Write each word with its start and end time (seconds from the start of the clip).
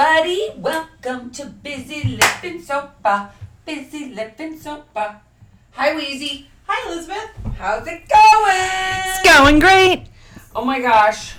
everybody. 0.00 0.48
Welcome 0.56 1.30
to 1.32 1.44
Busy 1.44 2.16
Living 2.16 2.62
Sober. 2.62 3.30
Busy 3.66 4.14
Living 4.14 4.58
Sober. 4.58 5.20
Hi, 5.72 5.94
Wheezy. 5.94 6.48
Hi, 6.66 6.90
Elizabeth. 6.90 7.30
How's 7.58 7.86
it 7.86 8.08
going? 8.08 8.70
It's 9.04 9.22
going 9.22 9.58
great. 9.58 10.06
Oh 10.56 10.64
my 10.64 10.80
gosh. 10.80 11.34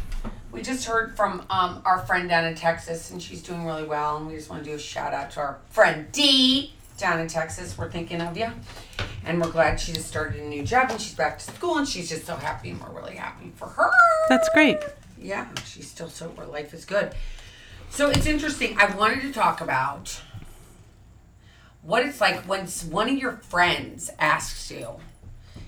We 0.52 0.61
just 0.61 0.86
heard 0.86 1.18
from 1.18 1.43
um, 1.50 1.82
our 1.86 2.05
friend 2.05 2.29
down 2.29 2.46
in 2.46 2.54
Texas, 2.54 3.10
and 3.10 3.20
she's 3.20 3.42
doing 3.42 3.66
really 3.66 3.86
well. 3.86 4.18
And 4.18 4.28
we 4.28 4.36
just 4.36 4.50
want 4.50 4.64
to 4.64 4.70
do 4.70 4.75
a 4.75 4.80
shout 4.80 5.12
out 5.12 5.32
to 5.32 5.39
our 5.39 5.57
friend 5.70 6.12
Dee 6.12 6.73
down 6.98 7.20
in 7.20 7.28
Texas. 7.28 7.75
We're 7.79 7.89
thinking 7.89 8.21
of 8.21 8.37
you. 8.37 8.51
And 9.25 9.42
we're 9.42 9.51
glad 9.51 9.79
she 9.79 9.92
just 9.92 10.07
started 10.07 10.39
a 10.39 10.48
new 10.48 10.64
job 10.64 10.92
and 10.92 11.01
she's 11.01 11.15
back 11.15 11.39
to 11.39 11.46
school, 11.51 11.78
and 11.78 11.87
she's 11.87 12.09
just 12.09 12.28
so 12.28 12.36
happy, 12.36 12.70
and 12.70 12.82
we're 12.82 13.01
really 13.01 13.15
happy 13.15 13.51
for 13.56 13.70
her. 13.70 13.89
That's 14.29 14.50
great. 14.50 14.78
Yeah, 15.20 15.48
she's 15.65 15.89
still 15.89 16.09
so, 16.09 16.32
her 16.37 16.46
life 16.46 16.75
is 16.75 16.86
good. 16.86 17.15
So 17.91 18.09
it's 18.09 18.25
interesting. 18.25 18.77
I 18.79 18.95
wanted 18.95 19.21
to 19.23 19.33
talk 19.33 19.59
about 19.59 20.21
what 21.81 22.05
it's 22.05 22.21
like 22.21 22.47
when 22.47 22.65
one 22.89 23.09
of 23.09 23.17
your 23.17 23.33
friends 23.33 24.09
asks 24.17 24.71
you. 24.71 24.95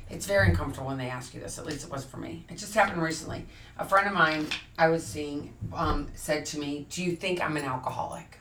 It's 0.09 0.25
very 0.25 0.47
uncomfortable 0.47 0.87
when 0.87 0.97
they 0.97 1.09
ask 1.09 1.33
you 1.33 1.41
this. 1.41 1.59
At 1.59 1.65
least 1.65 1.83
it 1.83 1.91
was 1.91 2.05
for 2.05 2.15
me. 2.15 2.45
It 2.49 2.57
just 2.57 2.73
happened 2.73 3.01
recently. 3.03 3.45
A 3.77 3.83
friend 3.83 4.07
of 4.07 4.13
mine 4.13 4.47
I 4.77 4.87
was 4.87 5.05
seeing 5.05 5.53
um, 5.73 6.07
said 6.15 6.45
to 6.47 6.59
me, 6.59 6.87
"Do 6.89 7.03
you 7.03 7.13
think 7.13 7.43
I'm 7.43 7.57
an 7.57 7.65
alcoholic?" 7.65 8.39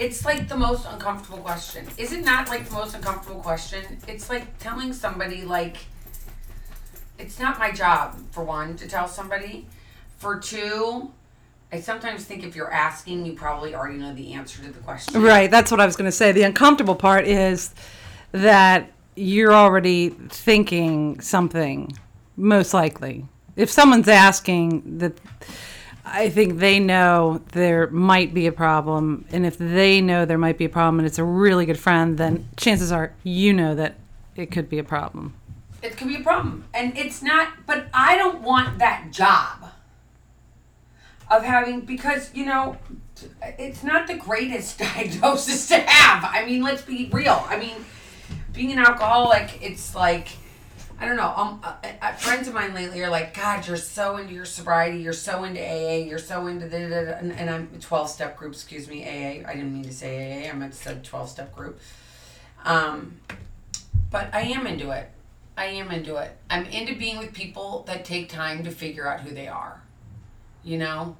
it's 0.00 0.24
like 0.24 0.48
the 0.48 0.56
most 0.56 0.86
uncomfortable 0.90 1.38
question. 1.38 1.86
Is 1.98 2.12
it 2.12 2.24
not 2.24 2.48
like 2.48 2.64
the 2.66 2.74
most 2.74 2.96
uncomfortable 2.96 3.40
question? 3.40 4.00
It's 4.08 4.28
like 4.28 4.58
telling 4.58 4.92
somebody 4.92 5.44
like 5.44 5.76
it's 7.16 7.38
not 7.38 7.60
my 7.60 7.70
job 7.70 8.18
for 8.32 8.42
one 8.42 8.76
to 8.78 8.88
tell 8.88 9.06
somebody. 9.06 9.68
For 10.16 10.38
two, 10.38 11.12
I 11.72 11.80
sometimes 11.80 12.24
think 12.24 12.44
if 12.44 12.54
you're 12.54 12.72
asking, 12.72 13.26
you 13.26 13.32
probably 13.32 13.74
already 13.74 13.98
know 13.98 14.14
the 14.14 14.32
answer 14.34 14.62
to 14.62 14.70
the 14.70 14.78
question. 14.80 15.20
Right. 15.20 15.50
That's 15.50 15.70
what 15.70 15.80
I 15.80 15.86
was 15.86 15.96
going 15.96 16.06
to 16.08 16.12
say. 16.12 16.30
The 16.30 16.42
uncomfortable 16.42 16.94
part 16.94 17.26
is 17.26 17.74
that 18.32 18.92
you're 19.16 19.52
already 19.52 20.10
thinking 20.10 21.20
something, 21.20 21.92
most 22.36 22.74
likely. 22.74 23.26
If 23.56 23.70
someone's 23.70 24.06
asking 24.08 24.98
that, 24.98 25.18
I 26.04 26.28
think 26.28 26.58
they 26.58 26.78
know 26.78 27.42
there 27.52 27.88
might 27.88 28.34
be 28.34 28.46
a 28.46 28.52
problem. 28.52 29.24
And 29.30 29.44
if 29.44 29.58
they 29.58 30.00
know 30.00 30.24
there 30.24 30.38
might 30.38 30.58
be 30.58 30.64
a 30.64 30.68
problem 30.68 31.00
and 31.00 31.06
it's 31.06 31.18
a 31.18 31.24
really 31.24 31.66
good 31.66 31.78
friend, 31.78 32.18
then 32.18 32.48
chances 32.56 32.92
are 32.92 33.12
you 33.24 33.52
know 33.52 33.74
that 33.74 33.96
it 34.36 34.52
could 34.52 34.68
be 34.68 34.78
a 34.78 34.84
problem. 34.84 35.34
It 35.82 35.96
could 35.96 36.08
be 36.08 36.16
a 36.16 36.22
problem. 36.22 36.64
And 36.72 36.96
it's 36.96 37.20
not, 37.20 37.66
but 37.66 37.88
I 37.92 38.16
don't 38.16 38.42
want 38.42 38.78
that 38.78 39.08
job 39.10 39.63
of 41.36 41.44
having, 41.44 41.80
because, 41.80 42.34
you 42.34 42.46
know, 42.46 42.76
it's 43.58 43.82
not 43.82 44.06
the 44.06 44.14
greatest 44.14 44.78
diagnosis 44.94 45.68
to 45.68 45.78
have. 45.78 46.24
I 46.24 46.44
mean, 46.44 46.62
let's 46.62 46.82
be 46.82 47.08
real. 47.12 47.44
I 47.48 47.58
mean, 47.58 47.84
being 48.52 48.72
an 48.72 48.78
alcoholic, 48.78 49.58
it's 49.62 49.94
like, 49.94 50.28
I 50.98 51.06
don't 51.06 51.16
know. 51.16 51.32
Um, 51.36 51.60
uh, 51.62 51.74
uh, 52.00 52.12
friends 52.12 52.46
of 52.46 52.54
mine 52.54 52.72
lately 52.72 53.02
are 53.02 53.10
like, 53.10 53.34
God, 53.34 53.66
you're 53.66 53.76
so 53.76 54.16
into 54.16 54.32
your 54.32 54.44
sobriety. 54.44 54.98
You're 54.98 55.12
so 55.12 55.44
into 55.44 55.60
AA. 55.60 55.96
You're 55.96 56.18
so 56.18 56.46
into 56.46 56.68
the, 56.68 57.18
and, 57.18 57.32
and 57.32 57.50
I'm 57.50 57.68
12 57.80 58.08
step 58.08 58.36
group, 58.36 58.52
excuse 58.52 58.88
me, 58.88 59.04
AA. 59.04 59.48
I 59.48 59.54
didn't 59.54 59.74
mean 59.74 59.84
to 59.84 59.92
say 59.92 60.46
AA. 60.46 60.50
I 60.50 60.52
meant 60.54 60.72
to 60.72 60.94
12 60.94 61.28
step 61.28 61.54
group. 61.54 61.80
Um, 62.64 63.20
but 64.10 64.32
I 64.32 64.42
am 64.42 64.66
into 64.66 64.90
it. 64.90 65.10
I 65.56 65.66
am 65.66 65.90
into 65.90 66.16
it. 66.16 66.36
I'm 66.48 66.64
into 66.66 66.94
being 66.96 67.18
with 67.18 67.32
people 67.32 67.84
that 67.86 68.04
take 68.04 68.28
time 68.28 68.64
to 68.64 68.70
figure 68.70 69.06
out 69.06 69.20
who 69.20 69.34
they 69.34 69.48
are. 69.48 69.82
You 70.62 70.78
know? 70.78 71.16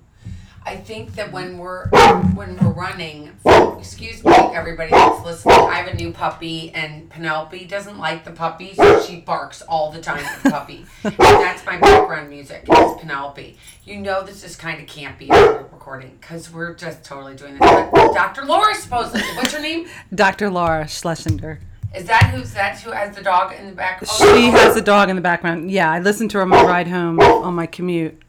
I 0.66 0.76
think 0.76 1.14
that 1.16 1.30
when 1.30 1.58
we're 1.58 1.88
when 2.34 2.56
we're 2.56 2.70
running, 2.72 3.32
excuse 3.78 4.24
me, 4.24 4.32
everybody 4.32 4.90
that's 4.90 5.22
listening. 5.24 5.54
I 5.56 5.74
have 5.74 5.88
a 5.88 5.94
new 5.94 6.10
puppy, 6.10 6.70
and 6.74 7.10
Penelope 7.10 7.66
doesn't 7.66 7.98
like 7.98 8.24
the 8.24 8.30
puppy, 8.30 8.72
so 8.74 9.02
she 9.02 9.16
barks 9.20 9.60
all 9.62 9.90
the 9.92 10.00
time 10.00 10.24
at 10.24 10.42
the 10.42 10.50
puppy. 10.50 10.86
and 11.04 11.14
that's 11.18 11.64
my 11.66 11.76
background 11.76 12.30
music. 12.30 12.64
It's 12.66 13.00
Penelope. 13.00 13.58
You 13.84 13.96
know 13.98 14.22
this 14.22 14.42
is 14.42 14.56
kind 14.56 14.80
of 14.80 14.86
campy 14.86 15.28
recording 15.70 16.16
because 16.18 16.50
we're 16.50 16.74
just 16.74 17.04
totally 17.04 17.34
doing 17.36 17.58
this. 17.58 17.88
But 17.92 18.14
Dr. 18.14 18.46
Laura 18.46 18.74
supposedly. 18.74 19.20
What's 19.36 19.52
her 19.52 19.60
name? 19.60 19.86
Dr. 20.14 20.48
Laura 20.50 20.88
Schlesinger. 20.88 21.60
Is 21.94 22.06
that 22.06 22.32
who's 22.34 22.54
that 22.54 22.80
who 22.80 22.90
has 22.90 23.14
the 23.14 23.22
dog 23.22 23.52
in 23.52 23.66
the 23.66 23.72
back? 23.72 24.02
Oh, 24.02 24.06
She 24.34 24.50
no. 24.50 24.58
has 24.58 24.76
a 24.76 24.82
dog 24.82 25.10
in 25.10 25.16
the 25.16 25.22
background. 25.22 25.70
Yeah, 25.70 25.92
I 25.92 26.00
listen 26.00 26.26
to 26.30 26.38
her 26.38 26.42
on 26.42 26.48
my 26.48 26.62
ride 26.64 26.88
home 26.88 27.20
on 27.20 27.54
my 27.54 27.66
commute. 27.66 28.20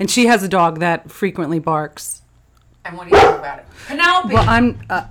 And 0.00 0.10
she 0.10 0.26
has 0.26 0.42
a 0.42 0.48
dog 0.48 0.80
that 0.80 1.10
frequently 1.10 1.58
barks. 1.58 2.22
And 2.86 2.96
what 2.96 3.08
do 3.08 3.14
you 3.14 3.20
think 3.22 3.38
about 3.38 3.58
it? 3.60 3.66
Penelope! 3.86 4.32
Well, 4.34 4.48
I'm 4.48 4.80
uh, 4.88 5.06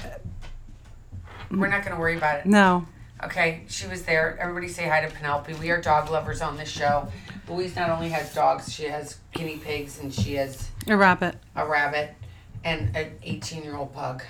We're 1.51 1.67
not 1.67 1.83
going 1.83 1.93
to 1.95 1.99
worry 2.01 2.17
about 2.17 2.39
it. 2.39 2.45
no. 2.47 2.85
Okay, 3.21 3.63
she 3.67 3.85
was 3.85 4.03
there. 4.03 4.37
Everybody 4.39 4.69
say 4.69 4.87
hi 4.87 5.01
to 5.01 5.13
Penelope. 5.13 5.53
We 5.55 5.71
are 5.71 5.81
dog 5.81 6.09
lovers 6.09 6.41
on 6.41 6.55
this 6.55 6.69
show. 6.69 7.09
Louise 7.49 7.75
not 7.75 7.89
only 7.89 8.07
has 8.09 8.33
dogs, 8.33 8.71
she 8.73 8.85
has 8.85 9.17
guinea 9.33 9.57
pigs 9.57 9.99
and 9.99 10.13
she 10.13 10.35
has 10.35 10.69
A 10.87 10.95
rabbit. 10.95 11.35
a 11.53 11.67
rabbit 11.67 12.15
and 12.63 12.95
an 12.95 13.11
18 13.23 13.61
year 13.63 13.75
old 13.75 13.93
pug. 13.93 14.23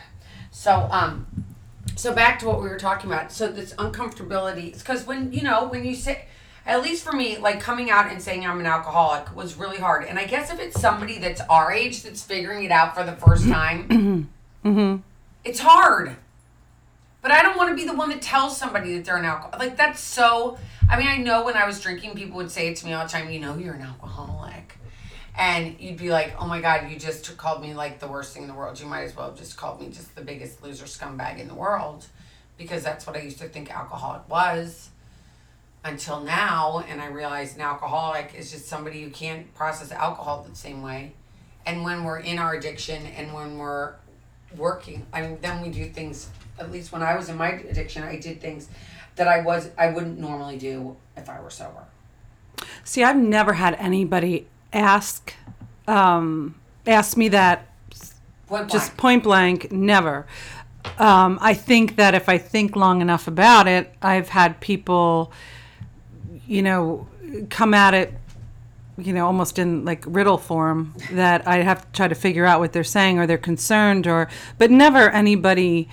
So, 0.50 0.88
um, 0.92 1.28
so 1.96 2.16
back 2.16 2.40
to 2.40 2.48
what 2.48 2.64
we 2.64 2.68
were 2.68 2.80
talking 2.80 3.12
about. 3.12 3.31
So 3.31 3.52
this 3.52 3.74
uncomfortability, 3.75 4.75
because 4.75 5.06
when, 5.06 5.31
you 5.34 5.44
know, 5.44 5.68
when 5.68 5.86
you 5.86 5.94
say, 5.96 6.25
at 6.66 6.84
least 6.84 7.03
for 7.03 7.14
me, 7.14 7.38
like 7.38 7.59
coming 7.59 7.90
out 7.90 8.12
and 8.12 8.22
saying 8.22 8.46
I'm 8.46 8.59
an 8.59 8.66
alcoholic 8.66 9.36
was 9.36 9.56
really 9.56 9.78
hard. 9.78 10.06
And 10.06 10.20
I 10.20 10.25
guess 10.25 10.52
if 10.52 10.59
it's 10.59 10.80
somebody 10.80 11.18
that's 11.18 11.42
our 11.42 11.72
age 11.72 12.03
that's 12.03 12.24
figuring 12.24 12.64
it 12.64 12.72
out 12.72 12.96
for 12.96 13.03
the 13.03 13.14
first 13.14 13.44
mm-hmm. 13.44 13.52
time, 13.52 13.88
mm-hmm. 14.64 14.69
Mm-hmm. 14.69 15.02
it's 15.44 15.59
hard. 15.59 16.16
But 17.22 17.31
I 17.31 17.42
don't 17.42 17.58
want 17.58 17.69
to 17.69 17.75
be 17.75 17.86
the 17.86 17.96
one 17.96 18.09
that 18.09 18.22
tells 18.22 18.58
somebody 18.58 18.96
that 18.96 19.06
they're 19.06 19.18
an 19.18 19.25
alcoholic. 19.25 19.59
Like 19.59 19.78
that's 19.78 20.00
so. 20.00 20.58
I 20.90 20.98
mean, 20.98 21.08
I 21.08 21.18
know 21.18 21.44
when 21.44 21.56
I 21.56 21.66
was 21.66 21.80
drinking, 21.81 22.16
people 22.16 22.38
would 22.38 22.50
say 22.50 22.69
it 22.69 22.78
to 22.78 22.86
me 22.86 22.94
all 22.94 23.06
the 23.06 23.09
time. 23.09 23.30
You 23.30 23.40
know, 23.40 23.58
you're 23.58 23.74
an 23.74 23.81
alcoholic, 23.81 24.78
and 25.38 25.75
you'd 25.80 25.98
be 25.98 26.12
like, 26.12 26.36
"Oh 26.40 26.48
my 26.48 26.62
God, 26.62 26.90
you 26.90 26.98
just 26.98 27.36
called 27.38 27.62
me 27.62 27.74
like 27.74 28.00
the 28.00 28.08
worst 28.08 28.34
thing 28.34 28.44
in 28.44 28.48
the 28.48 28.56
world. 28.56 28.80
You 28.80 28.86
might 28.86 29.03
as 29.03 29.16
well 29.16 29.30
have 29.30 29.38
just 29.38 29.58
called 29.58 29.81
me 29.81 29.90
just 29.90 30.16
the 30.16 30.22
biggest 30.22 30.64
loser 30.64 30.86
scumbag 30.86 31.40
in 31.40 31.50
the 31.50 31.56
world," 31.56 32.06
because 32.58 32.84
that's 32.84 33.06
what 33.06 33.18
I 33.18 33.19
used 33.19 33.40
to 33.40 33.50
think 33.50 33.75
alcoholic 33.75 34.28
was. 34.30 34.90
Until 35.84 36.19
now, 36.22 36.84
and 36.90 37.01
I 37.01 37.07
realized 37.07 37.56
an 37.56 37.62
alcoholic 37.62 38.34
is 38.35 38.51
just 38.51 38.67
somebody 38.67 39.01
who 39.01 39.09
can't 39.09 39.53
process 39.56 39.91
alcohol 39.91 40.45
the 40.47 40.56
same 40.56 40.81
way. 40.81 41.13
And 41.66 41.84
when 41.84 42.03
we're 42.03 42.19
in 42.19 42.38
our 42.38 42.53
addiction, 42.53 43.06
and 43.06 43.34
when 43.34 43.57
we're 43.57 43.94
working. 44.57 45.06
I 45.13 45.22
mean, 45.22 45.38
then 45.41 45.62
we 45.62 45.69
do 45.69 45.85
things. 45.85 46.29
At 46.59 46.72
least 46.72 46.91
when 46.91 47.01
I 47.01 47.16
was 47.16 47.29
in 47.29 47.38
my 47.38 47.51
addiction, 47.51 48.03
I 48.03 48.19
did 48.19 48.41
things 48.41 48.68
that 49.16 49.28
I 49.28 49.41
was 49.41 49.69
I 49.78 49.89
wouldn't 49.89 50.19
normally 50.19 50.57
do 50.57 50.95
if 51.16 51.29
I 51.29 51.39
were 51.41 51.50
sober. 51.50 51.85
See, 52.84 53.03
I've 53.03 53.18
never 53.18 53.53
had 53.53 53.75
anybody 53.75 54.47
ask 54.73 55.34
um, 55.88 56.56
ask 56.85 57.18
me 57.18 57.29
that 57.29 57.68
Point 58.47 58.69
just 58.69 58.97
point 58.97 59.23
blank. 59.23 59.72
Never. 59.72 60.25
Um, 60.97 61.38
I 61.41 61.53
think 61.53 61.97
that 61.97 62.16
if 62.16 62.28
I 62.28 62.38
think 62.38 62.75
long 62.75 63.01
enough 63.01 63.28
about 63.28 63.68
it, 63.68 63.94
I've 64.01 64.29
had 64.29 64.59
people, 64.59 65.31
you 66.50 66.64
know, 66.64 67.08
come 67.52 67.76
at 67.76 67.94
it, 67.94 68.14
you 68.98 69.14
know, 69.14 69.28
almost 69.28 69.60
in 69.60 69.86
like 69.86 70.04
riddle 70.08 70.40
form 70.40 70.96
that 71.12 71.48
I 71.48 71.58
have 71.58 71.86
to 71.86 71.92
try 71.96 72.08
to 72.08 72.16
figure 72.16 72.44
out 72.44 72.60
what 72.60 72.74
they're 72.74 72.84
saying 72.84 73.20
or 73.20 73.28
they're 73.28 73.38
concerned 73.38 74.08
or, 74.08 74.28
but 74.57 74.72
never 74.72 75.12
anybody. 75.12 75.88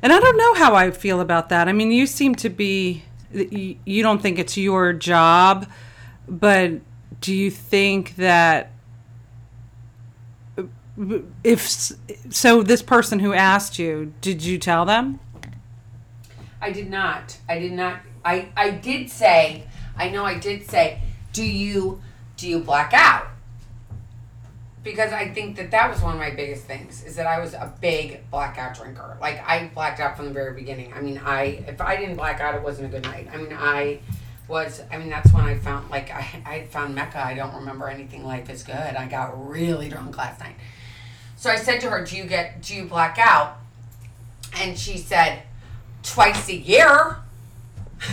And 0.00 0.10
I 0.10 0.18
don't 0.18 0.38
know 0.38 0.54
how 0.54 0.74
I 0.74 0.90
feel 0.92 1.20
about 1.20 1.50
that. 1.50 1.68
I 1.68 1.72
mean, 1.72 1.92
you 1.92 2.06
seem 2.06 2.34
to 2.36 2.48
be, 2.48 3.04
you, 3.32 4.02
don't 4.02 4.22
think 4.22 4.38
it's 4.38 4.56
your 4.56 4.94
job, 4.94 5.68
but 6.26 6.80
do 7.20 7.34
you 7.34 7.50
think 7.50 8.16
that 8.16 8.72
if 11.44 11.60
so 12.30 12.62
this 12.62 12.82
person 12.82 13.20
who 13.20 13.32
asked 13.32 13.78
you 13.78 14.12
did 14.20 14.42
you 14.42 14.58
tell 14.58 14.84
them 14.84 15.20
I 16.60 16.72
did 16.72 16.90
not. 16.90 17.38
I 17.48 17.58
did 17.58 17.72
not. 17.72 18.00
I 18.24 18.48
I 18.56 18.70
did 18.70 19.10
say. 19.10 19.67
I 19.98 20.10
know 20.10 20.24
I 20.24 20.38
did 20.38 20.68
say. 20.68 21.00
Do 21.32 21.44
you 21.44 22.00
do 22.36 22.48
you 22.48 22.60
black 22.60 22.92
out? 22.94 23.26
Because 24.84 25.12
I 25.12 25.28
think 25.28 25.56
that 25.56 25.72
that 25.72 25.90
was 25.90 26.00
one 26.00 26.14
of 26.14 26.18
my 26.18 26.30
biggest 26.30 26.64
things 26.64 27.04
is 27.04 27.16
that 27.16 27.26
I 27.26 27.40
was 27.40 27.52
a 27.52 27.74
big 27.80 28.30
blackout 28.30 28.76
drinker. 28.76 29.18
Like 29.20 29.46
I 29.46 29.70
blacked 29.74 30.00
out 30.00 30.16
from 30.16 30.26
the 30.26 30.32
very 30.32 30.54
beginning. 30.54 30.92
I 30.94 31.00
mean, 31.00 31.20
I 31.22 31.64
if 31.66 31.80
I 31.80 31.96
didn't 31.96 32.16
black 32.16 32.40
out, 32.40 32.54
it 32.54 32.62
wasn't 32.62 32.86
a 32.86 32.90
good 32.90 33.02
night. 33.02 33.28
I 33.32 33.36
mean, 33.36 33.52
I 33.52 33.98
was. 34.46 34.82
I 34.90 34.96
mean, 34.96 35.10
that's 35.10 35.32
when 35.32 35.44
I 35.44 35.58
found 35.58 35.90
like 35.90 36.10
I 36.10 36.42
I 36.46 36.62
found 36.70 36.94
Mecca. 36.94 37.22
I 37.22 37.34
don't 37.34 37.54
remember 37.54 37.88
anything. 37.88 38.24
Life 38.24 38.48
is 38.48 38.62
good. 38.62 38.74
I 38.74 39.06
got 39.06 39.48
really 39.48 39.88
drunk 39.88 40.16
last 40.16 40.40
night. 40.40 40.56
So 41.36 41.50
I 41.50 41.56
said 41.56 41.80
to 41.82 41.90
her, 41.90 42.04
"Do 42.04 42.16
you 42.16 42.24
get 42.24 42.62
do 42.62 42.74
you 42.74 42.84
black 42.86 43.18
out?" 43.18 43.58
And 44.56 44.78
she 44.78 44.96
said, 44.96 45.42
"Twice 46.02 46.48
a 46.48 46.56
year." 46.56 47.18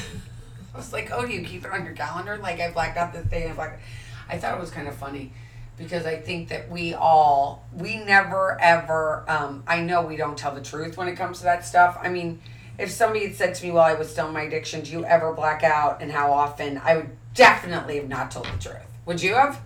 I 0.76 0.78
was 0.78 0.92
like, 0.92 1.10
"Oh, 1.12 1.26
do 1.26 1.32
you 1.32 1.42
keep 1.42 1.64
it 1.66 1.72
on 1.72 1.86
your 1.86 1.94
calendar?" 1.94 2.38
Like 2.38 2.60
I 2.60 2.70
blacked 2.70 2.98
out 2.98 3.14
this 3.14 3.26
day 3.28 3.50
I 3.50 3.54
blacked. 3.54 3.82
I 4.30 4.38
thought 4.38 4.58
it 4.58 4.60
was 4.60 4.72
kind 4.72 4.88
of 4.88 4.96
funny, 4.96 5.32
because 5.78 6.06
I 6.06 6.18
think 6.18 6.50
that 6.50 6.70
we 6.70 6.94
all 6.94 7.66
we 7.74 7.98
never 7.98 8.60
ever 8.60 9.24
um, 9.28 9.64
I 9.68 9.82
know 9.82 10.02
we 10.02 10.18
don't 10.18 10.38
tell 10.38 10.54
the 10.54 10.62
truth 10.62 10.98
when 10.98 11.08
it 11.08 11.16
comes 11.16 11.38
to 11.40 11.44
that 11.46 11.66
stuff. 11.66 11.98
I 12.02 12.10
mean, 12.10 12.42
if 12.78 12.92
somebody 12.92 13.26
had 13.28 13.36
said 13.36 13.56
to 13.56 13.66
me 13.66 13.72
while 13.72 13.86
I 13.86 13.94
was 13.94 14.10
still 14.10 14.28
in 14.28 14.34
my 14.34 14.42
addiction, 14.44 14.82
"Do 14.82 14.92
you 14.92 15.06
ever 15.06 15.34
black 15.34 15.64
out 15.64 16.02
and 16.02 16.12
how 16.12 16.34
often?" 16.34 16.82
I 16.84 16.98
would 16.98 17.10
definitely 17.34 17.98
have 17.98 18.10
not 18.10 18.32
told 18.32 18.48
the 18.48 18.60
truth. 18.60 18.82
Would 19.06 19.22
you 19.22 19.36
have? 19.36 19.62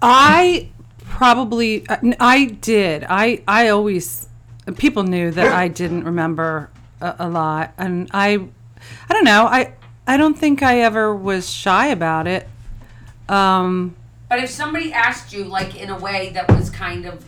I 0.00 0.70
probably 1.04 1.86
uh, 1.88 1.98
I 2.18 2.46
did. 2.46 3.04
I 3.06 3.42
I 3.46 3.68
always 3.68 4.28
people 4.76 5.02
knew 5.02 5.30
that 5.30 5.52
I 5.52 5.68
didn't 5.68 6.04
remember 6.04 6.70
a, 7.00 7.16
a 7.20 7.28
lot, 7.28 7.74
and 7.76 8.08
I 8.14 8.46
I 9.08 9.12
don't 9.12 9.24
know. 9.24 9.44
I 9.46 9.74
I 10.06 10.16
don't 10.16 10.36
think 10.36 10.62
I 10.62 10.80
ever 10.80 11.14
was 11.14 11.50
shy 11.50 11.88
about 11.88 12.26
it. 12.26 12.48
Um, 13.28 13.94
But 14.28 14.40
if 14.40 14.50
somebody 14.50 14.92
asked 14.92 15.32
you, 15.32 15.44
like, 15.44 15.80
in 15.80 15.90
a 15.90 15.98
way 15.98 16.30
that 16.30 16.50
was 16.50 16.70
kind 16.70 17.06
of 17.06 17.24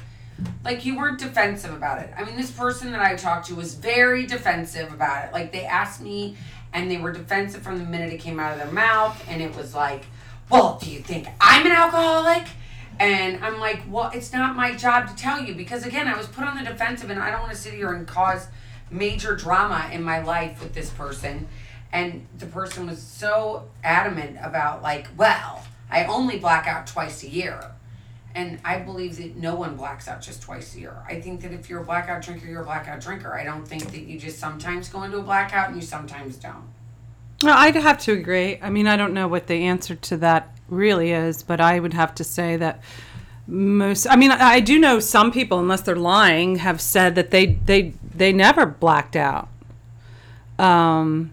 like 0.64 0.84
you 0.84 0.96
weren't 0.96 1.18
defensive 1.18 1.72
about 1.72 2.00
it. 2.00 2.10
I 2.16 2.24
mean, 2.24 2.36
this 2.36 2.50
person 2.50 2.90
that 2.92 3.00
I 3.00 3.14
talked 3.14 3.46
to 3.46 3.54
was 3.54 3.74
very 3.74 4.26
defensive 4.26 4.92
about 4.92 5.26
it. 5.26 5.32
Like, 5.32 5.52
they 5.52 5.64
asked 5.64 6.00
me, 6.00 6.36
and 6.72 6.90
they 6.90 6.96
were 6.96 7.12
defensive 7.12 7.62
from 7.62 7.78
the 7.78 7.84
minute 7.84 8.12
it 8.12 8.18
came 8.20 8.40
out 8.40 8.52
of 8.52 8.58
their 8.58 8.72
mouth, 8.72 9.22
and 9.28 9.40
it 9.40 9.54
was 9.56 9.74
like, 9.74 10.04
well, 10.50 10.78
do 10.82 10.90
you 10.90 10.98
think 11.00 11.28
I'm 11.40 11.64
an 11.66 11.72
alcoholic? 11.72 12.48
And 12.98 13.44
I'm 13.44 13.58
like, 13.60 13.82
well, 13.88 14.10
it's 14.12 14.32
not 14.32 14.56
my 14.56 14.74
job 14.74 15.08
to 15.08 15.14
tell 15.14 15.40
you 15.40 15.54
because, 15.54 15.86
again, 15.86 16.08
I 16.08 16.16
was 16.16 16.26
put 16.26 16.44
on 16.44 16.56
the 16.56 16.64
defensive, 16.64 17.10
and 17.10 17.20
I 17.20 17.30
don't 17.30 17.40
want 17.40 17.52
to 17.52 17.58
sit 17.58 17.74
here 17.74 17.92
and 17.92 18.06
cause 18.06 18.48
major 18.90 19.36
drama 19.36 19.88
in 19.92 20.02
my 20.02 20.20
life 20.22 20.60
with 20.62 20.74
this 20.74 20.90
person. 20.90 21.46
And 21.94 22.26
the 22.38 22.46
person 22.46 22.86
was 22.88 23.00
so 23.00 23.68
adamant 23.82 24.36
about, 24.42 24.82
like, 24.82 25.06
well, 25.16 25.64
I 25.90 26.04
only 26.04 26.38
black 26.38 26.66
out 26.66 26.86
twice 26.86 27.22
a 27.22 27.28
year. 27.28 27.70
And 28.34 28.58
I 28.64 28.80
believe 28.80 29.16
that 29.18 29.36
no 29.36 29.54
one 29.54 29.76
blacks 29.76 30.08
out 30.08 30.20
just 30.20 30.42
twice 30.42 30.74
a 30.74 30.80
year. 30.80 30.96
I 31.08 31.20
think 31.20 31.40
that 31.42 31.52
if 31.52 31.70
you're 31.70 31.82
a 31.82 31.84
blackout 31.84 32.22
drinker, 32.22 32.46
you're 32.48 32.62
a 32.62 32.64
blackout 32.64 33.00
drinker. 33.00 33.32
I 33.32 33.44
don't 33.44 33.66
think 33.66 33.92
that 33.92 34.00
you 34.00 34.18
just 34.18 34.40
sometimes 34.40 34.88
go 34.88 35.04
into 35.04 35.18
a 35.18 35.22
blackout 35.22 35.68
and 35.68 35.76
you 35.76 35.82
sometimes 35.86 36.36
don't. 36.36 36.64
no, 37.44 37.52
I'd 37.52 37.76
have 37.76 37.98
to 38.00 38.12
agree. 38.12 38.58
I 38.60 38.70
mean, 38.70 38.88
I 38.88 38.96
don't 38.96 39.14
know 39.14 39.28
what 39.28 39.46
the 39.46 39.64
answer 39.64 39.94
to 39.94 40.16
that 40.16 40.56
really 40.68 41.12
is, 41.12 41.44
but 41.44 41.60
I 41.60 41.78
would 41.78 41.94
have 41.94 42.12
to 42.16 42.24
say 42.24 42.56
that 42.56 42.82
most. 43.46 44.06
I 44.08 44.16
mean, 44.16 44.32
I 44.32 44.54
I 44.54 44.60
do 44.60 44.80
know 44.80 44.98
some 44.98 45.30
people, 45.30 45.60
unless 45.60 45.82
they're 45.82 45.94
lying, 45.94 46.56
have 46.56 46.80
said 46.80 47.14
that 47.14 47.30
they 47.30 47.46
they 47.46 47.92
they 48.14 48.32
never 48.32 48.66
blacked 48.66 49.14
out. 49.14 49.48
Um, 50.58 51.30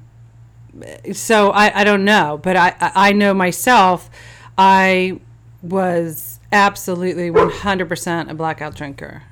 so 1.13 1.51
I, 1.51 1.81
I 1.81 1.83
don't 1.83 2.05
know, 2.05 2.39
but 2.41 2.55
I, 2.55 2.75
I 2.79 3.11
know 3.13 3.33
myself, 3.33 4.09
I 4.57 5.19
was 5.61 6.39
absolutely 6.51 7.29
100% 7.29 8.29
a 8.29 8.33
blackout 8.33 8.75
drinker. 8.75 9.23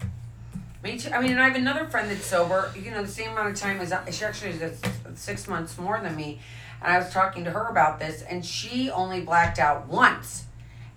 Me 0.83 0.97
too. 0.97 1.11
I 1.11 1.21
mean, 1.21 1.31
and 1.31 1.41
I 1.41 1.47
have 1.47 1.55
another 1.55 1.85
friend 1.85 2.09
that's 2.09 2.25
sober, 2.25 2.71
you 2.81 2.91
know, 2.91 3.01
the 3.01 3.07
same 3.07 3.31
amount 3.31 3.49
of 3.49 3.55
time 3.55 3.81
as 3.81 3.93
she 4.15 4.23
actually 4.23 4.51
is 4.51 4.79
six 5.15 5.47
months 5.47 5.77
more 5.77 5.99
than 6.01 6.15
me. 6.15 6.39
And 6.81 6.93
I 6.93 6.97
was 6.97 7.11
talking 7.11 7.43
to 7.43 7.51
her 7.51 7.65
about 7.65 7.99
this, 7.99 8.21
and 8.21 8.45
she 8.45 8.89
only 8.89 9.19
blacked 9.19 9.59
out 9.59 9.87
once 9.87 10.45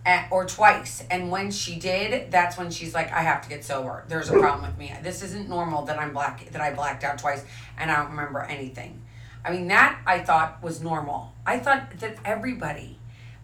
at, 0.07 0.29
or 0.31 0.45
twice. 0.47 1.05
And 1.11 1.31
when 1.31 1.51
she 1.51 1.77
did, 1.77 2.31
that's 2.31 2.57
when 2.57 2.71
she's 2.71 2.95
like, 2.95 3.13
I 3.13 3.23
have 3.23 3.43
to 3.43 3.49
get 3.49 3.65
sober. 3.65 4.05
There's 4.09 4.31
a 4.31 4.39
problem 4.39 4.69
with 4.69 4.79
me. 4.79 4.95
This 5.03 5.23
isn't 5.23 5.49
normal 5.49 5.85
that 5.87 5.99
I'm 5.99 6.13
black, 6.13 6.51
that 6.51 6.63
I 6.63 6.73
blacked 6.73 7.05
out 7.05 7.19
twice 7.19 7.45
and 7.79 7.91
I 7.91 7.97
don't 7.97 8.11
remember 8.11 8.43
anything. 8.43 9.02
I 9.45 9.51
mean, 9.51 9.69
that 9.69 10.01
I 10.07 10.21
thought 10.21 10.63
was 10.63 10.81
normal. 10.81 11.33
I 11.45 11.59
thought 11.59 11.99
that 11.99 12.17
everybody 12.25 12.99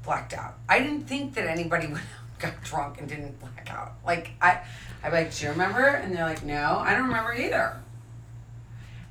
blacked 0.05 0.33
out. 0.33 0.55
I 0.69 0.79
didn't 0.81 1.03
think 1.03 1.35
that 1.35 1.47
anybody 1.47 1.93
got 2.39 2.63
drunk 2.63 2.99
and 3.01 3.09
didn't 3.09 3.39
black 3.41 3.69
out. 3.71 3.95
Like, 4.07 4.31
I, 4.41 4.61
I'm 5.03 5.13
like, 5.13 5.35
do 5.35 5.47
you 5.47 5.51
remember? 5.53 5.85
And 5.85 6.15
they're 6.15 6.25
like, 6.25 6.45
no, 6.45 6.79
I 6.79 6.95
don't 6.95 7.05
remember 7.09 7.35
either. 7.35 7.81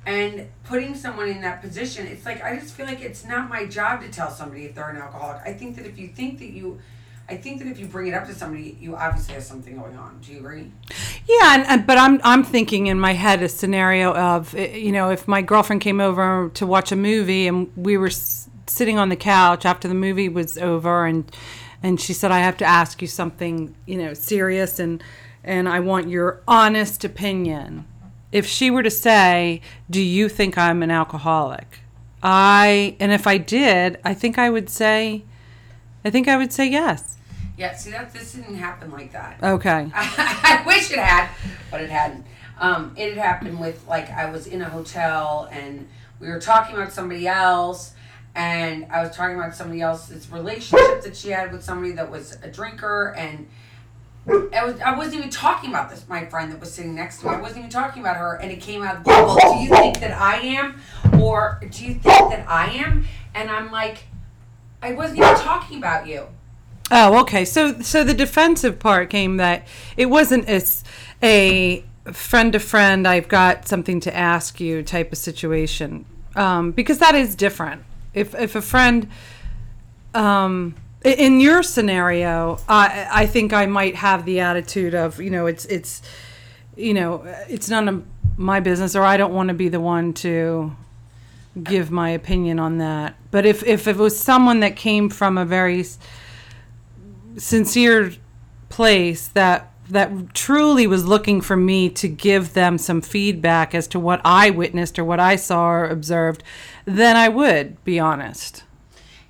And 0.06 0.48
putting 0.63 0.95
someone 0.95 1.28
in 1.28 1.42
that 1.42 1.62
position, 1.62 2.07
it's 2.07 2.25
like, 2.25 2.42
I 2.42 2.56
just 2.56 2.74
feel 2.74 2.86
like 2.86 3.01
it's 3.01 3.25
not 3.25 3.50
my 3.50 3.66
job 3.66 4.01
to 4.01 4.10
tell 4.10 4.31
somebody 4.31 4.63
if 4.63 4.74
they're 4.74 4.89
an 4.89 4.98
alcoholic. 4.98 5.42
I 5.45 5.51
think 5.51 5.75
that 5.75 5.86
if 5.86 6.00
you 6.00 6.07
think 6.07 6.39
that 6.39 6.51
you, 6.51 6.80
I 7.29 7.35
think 7.35 7.59
that 7.59 7.68
if 7.68 7.77
you 7.77 7.88
bring 7.88 8.07
it 8.07 8.13
up 8.13 8.25
to 8.27 8.33
somebody, 8.33 8.77
you 8.79 8.95
obviously 8.95 9.33
have 9.33 9.44
something 9.44 9.75
going 9.77 9.97
on. 9.97 10.19
Do 10.21 10.31
you 10.31 10.39
agree? 10.39 10.71
Yeah, 11.27 11.56
and, 11.56 11.65
and 11.65 11.88
but 11.88 11.97
I'm 11.97 12.21
I'm 12.24 12.44
thinking 12.44 12.88
in 12.88 13.00
my 13.00 13.13
head 13.13 13.44
a 13.44 13.50
scenario 13.50 14.13
of 14.13 14.56
eh, 14.56 14.77
you 14.77 14.91
know 14.94 15.09
if 15.09 15.27
my 15.27 15.41
girlfriend 15.41 15.81
came 15.81 16.00
over 16.00 16.50
to 16.53 16.65
watch 16.65 16.91
a 16.91 16.95
movie 16.95 17.47
and 17.47 17.69
we 17.75 17.97
were 17.97 18.07
s- 18.07 18.50
sitting 18.68 18.97
on 18.97 19.09
the 19.09 19.18
couch 19.18 19.65
after 19.65 19.89
the 19.89 19.94
movie 19.94 20.29
was 20.29 20.57
over 20.57 21.06
and 21.06 21.29
and 21.83 22.00
she 22.00 22.13
said 22.13 22.31
I 22.31 22.39
have 22.39 22.56
to 22.57 22.65
ask 22.65 23.01
you 23.01 23.07
something 23.09 23.75
you 23.85 23.97
know 23.97 24.13
serious 24.13 24.79
and 24.79 25.03
and 25.44 25.68
I 25.68 25.81
want 25.81 26.07
your 26.09 26.41
honest 26.47 27.03
opinion. 27.03 27.85
If 28.31 28.45
she 28.45 28.69
were 28.71 28.83
to 28.83 28.89
say, 28.91 29.62
"Do 29.89 30.01
you 30.01 30.29
think 30.29 30.57
I'm 30.57 30.81
an 30.81 30.91
alcoholic?" 30.91 31.79
I 32.24 32.95
and 33.01 33.12
if 33.12 33.27
I 33.27 33.38
did, 33.38 34.00
I 34.06 34.13
think 34.13 34.38
I 34.38 34.50
would 34.50 34.69
say 34.69 35.24
I 36.06 36.09
think 36.09 36.29
I 36.29 36.38
would 36.38 36.53
say 36.53 36.65
yes. 36.69 37.16
Yeah. 37.57 37.75
See 37.75 37.92
that 37.92 38.13
this 38.13 38.33
didn't 38.33 38.56
happen 38.56 38.92
like 38.92 39.12
that. 39.12 39.42
Okay. 39.44 39.92
I 39.95 40.63
wish 40.65 40.92
it 40.92 41.00
had, 41.00 41.30
but 41.71 41.81
it 41.81 41.89
hadn't. 41.89 42.25
Um, 42.59 42.94
it 42.95 43.15
had 43.15 43.18
happened 43.18 43.59
with 43.59 43.86
like 43.88 44.09
I 44.09 44.30
was 44.30 44.48
in 44.48 44.62
a 44.62 44.69
hotel 44.69 45.50
and 45.51 45.88
we 46.19 46.27
were 46.27 46.39
talking 46.39 46.75
about 46.75 46.92
somebody 46.92 47.27
else, 47.27 47.94
and 48.36 48.88
I 48.92 49.04
was 49.04 49.15
talking 49.15 49.36
about 49.36 49.56
somebody 49.56 49.81
else's 49.81 50.31
relationship 50.31 51.01
that 51.04 51.15
she 51.15 51.30
had 51.30 51.51
with 51.51 51.63
somebody 51.63 51.92
that 51.94 52.09
was 52.09 52.38
a 52.42 52.50
drinker, 52.50 53.13
and 53.18 53.48
I 54.27 54.65
was 54.65 54.80
I 54.81 54.95
wasn't 54.98 55.18
even 55.18 55.30
talking 55.30 55.69
about 55.69 55.89
this. 55.89 56.07
My 56.07 56.25
friend 56.25 56.51
that 56.51 56.60
was 56.60 56.74
sitting 56.74 56.95
next 56.95 57.19
to 57.19 57.27
me, 57.27 57.36
I 57.36 57.42
wasn't 57.42 57.60
even 57.60 57.69
talking 57.69 58.01
about 58.01 58.18
her, 58.18 58.36
and 58.36 58.51
it 58.51 58.62
came 58.62 58.83
out. 58.83 59.06
Well, 59.06 59.38
do 59.53 59.60
you 59.60 59.69
think 59.69 60.00
that 60.00 60.19
I 60.19 60.38
am, 60.38 60.81
or 61.19 61.62
do 61.69 61.86
you 61.86 61.94
think 61.95 62.03
that 62.03 62.48
I 62.48 62.69
am? 62.71 63.06
And 63.33 63.50
I'm 63.50 63.71
like, 63.71 64.06
I 64.81 64.94
wasn't 64.94 65.19
even 65.19 65.36
talking 65.36 65.77
about 65.77 66.07
you. 66.07 66.27
Oh, 66.89 67.19
okay. 67.22 67.44
So, 67.44 67.81
so 67.81 68.04
the 68.04 68.13
defensive 68.13 68.80
part 68.80 69.10
came 69.10 69.38
that 69.38 69.68
it 69.98 70.06
wasn't 70.06 70.48
as 70.48 70.84
a 71.22 71.84
friend 72.13 72.54
to 72.54 72.60
friend. 72.60 73.07
I've 73.07 73.28
got 73.28 73.68
something 73.68 74.00
to 74.01 74.15
ask 74.15 74.60
you 74.60 74.84
type 74.84 75.12
of 75.12 75.17
situation, 75.17 76.06
um, 76.36 76.72
because 76.72 77.00
that 77.00 77.15
is 77.15 77.36
different. 77.36 77.84
If 78.13 78.34
if 78.36 78.56
a 78.56 78.62
friend, 78.62 79.10
um, 80.13 80.75
in 81.03 81.39
your 81.39 81.62
scenario, 81.63 82.60
I 82.70 83.08
I 83.12 83.25
think 83.25 83.53
I 83.53 83.65
might 83.65 83.96
have 83.96 84.25
the 84.25 84.39
attitude 84.39 84.96
of 84.96 85.20
you 85.20 85.29
know 85.29 85.46
it's 85.46 85.65
it's, 85.65 86.01
you 86.75 86.94
know 86.94 87.24
it's 87.50 87.70
none 87.70 87.89
of 87.89 88.06
my 88.38 88.60
business, 88.60 88.96
or 88.96 89.03
I 89.03 89.17
don't 89.17 89.34
want 89.34 89.50
to 89.50 89.53
be 89.53 89.67
the 89.67 89.79
one 89.79 90.13
to 90.13 90.75
give 91.63 91.91
my 91.91 92.12
opinion 92.12 92.60
on 92.60 92.77
that. 92.77 93.15
But 93.32 93.46
if 93.46 93.63
if 93.63 93.88
it 93.88 93.98
was 93.98 94.17
someone 94.17 94.62
that 94.62 94.75
came 94.75 95.10
from 95.10 95.38
a 95.38 95.46
very 95.46 95.86
sincere 97.38 98.13
place 98.70 99.27
that 99.29 99.72
that 99.89 100.34
truly 100.34 100.86
was 100.86 101.06
looking 101.06 101.39
for 101.39 101.56
me 101.56 101.89
to 101.89 102.10
give 102.10 102.53
them 102.53 102.77
some 102.77 103.00
feedback 103.00 103.74
as 103.74 103.88
to 103.88 103.98
what 104.00 104.20
I 104.25 104.50
witnessed 104.50 105.00
or 105.00 105.06
what 105.06 105.22
I 105.22 105.38
saw 105.38 105.70
or 105.70 105.86
observed, 105.86 106.44
then 106.84 107.15
I 107.15 107.29
would 107.29 107.82
be 107.86 107.98
honest. 108.00 108.63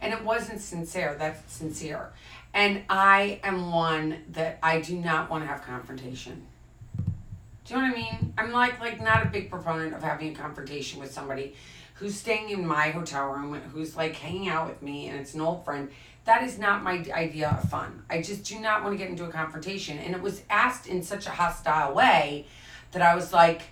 and 0.02 0.14
it 0.14 0.24
wasn't 0.24 0.60
sincere 0.62 1.16
that's 1.20 1.54
sincere. 1.54 2.12
And 2.54 2.82
i 2.90 3.40
am 3.44 3.72
one 3.72 4.18
that 4.32 4.58
i 4.64 4.82
do 4.82 4.96
not 4.98 5.30
want 5.30 5.44
to 5.44 5.48
have 5.48 5.62
confrontation. 5.64 6.44
Do 7.66 7.74
you 7.74 7.76
know 7.82 7.88
what 7.88 7.94
i 7.94 8.02
mean? 8.02 8.34
I'm 8.38 8.52
like 8.52 8.80
like 8.80 9.00
not 9.02 9.24
a 9.26 9.30
big 9.30 9.52
proponent 9.52 9.94
of 9.94 10.02
having 10.02 10.32
a 10.32 10.36
confrontation 10.36 11.00
with 11.00 11.12
somebody 11.12 11.54
who's 11.96 12.16
staying 12.16 12.50
in 12.50 12.66
my 12.66 12.90
hotel 12.90 13.28
room 13.30 13.54
who's 13.74 13.96
like 13.96 14.16
hanging 14.16 14.48
out 14.50 14.68
with 14.68 14.82
me 14.82 15.08
and 15.08 15.20
it's 15.20 15.34
an 15.36 15.42
old 15.42 15.66
friend 15.66 15.90
that 16.28 16.44
is 16.44 16.60
not 16.60 16.84
my 16.84 17.04
idea 17.14 17.50
of 17.50 17.70
fun 17.70 18.04
i 18.10 18.22
just 18.22 18.44
do 18.44 18.60
not 18.60 18.84
want 18.84 18.94
to 18.94 18.98
get 18.98 19.10
into 19.10 19.26
a 19.26 19.30
confrontation 19.30 19.98
and 19.98 20.14
it 20.14 20.22
was 20.22 20.44
asked 20.50 20.86
in 20.88 21.02
such 21.02 21.26
a 21.26 21.32
hostile 21.32 21.94
way 21.94 22.46
that 22.92 23.02
i 23.02 23.16
was 23.16 23.34
like 23.34 23.64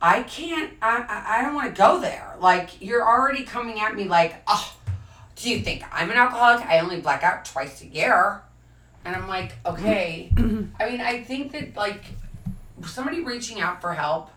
i 0.00 0.22
can't 0.22 0.72
i 0.80 1.04
i, 1.08 1.38
I 1.38 1.42
don't 1.42 1.54
want 1.54 1.74
to 1.74 1.78
go 1.78 2.00
there 2.00 2.36
like 2.40 2.80
you're 2.80 3.06
already 3.06 3.42
coming 3.42 3.80
at 3.80 3.96
me 3.96 4.04
like 4.04 4.42
oh 4.46 4.76
do 5.36 5.50
you 5.50 5.60
think 5.60 5.84
I'm 5.92 6.10
an 6.10 6.16
alcoholic? 6.16 6.64
I 6.66 6.78
only 6.80 7.00
black 7.00 7.22
out 7.22 7.44
twice 7.44 7.82
a 7.82 7.86
year. 7.86 8.42
And 9.04 9.14
I'm 9.14 9.28
like, 9.28 9.52
okay. 9.66 10.30
I 10.36 10.90
mean, 10.90 11.00
I 11.00 11.22
think 11.22 11.52
that 11.52 11.76
like 11.76 12.04
somebody 12.86 13.22
reaching 13.22 13.60
out 13.60 13.80
for 13.80 13.92
help, 13.92 14.30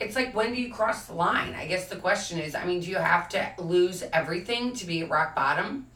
it's 0.00 0.16
like 0.16 0.34
when 0.34 0.54
do 0.54 0.60
you 0.60 0.72
cross 0.72 1.06
the 1.06 1.14
line? 1.14 1.54
I 1.54 1.66
guess 1.66 1.88
the 1.88 1.96
question 1.96 2.38
is, 2.38 2.54
I 2.54 2.64
mean, 2.64 2.80
do 2.80 2.90
you 2.90 2.96
have 2.96 3.28
to 3.30 3.52
lose 3.58 4.02
everything 4.12 4.72
to 4.74 4.86
be 4.86 5.02
at 5.02 5.10
rock 5.10 5.34
bottom? 5.34 5.86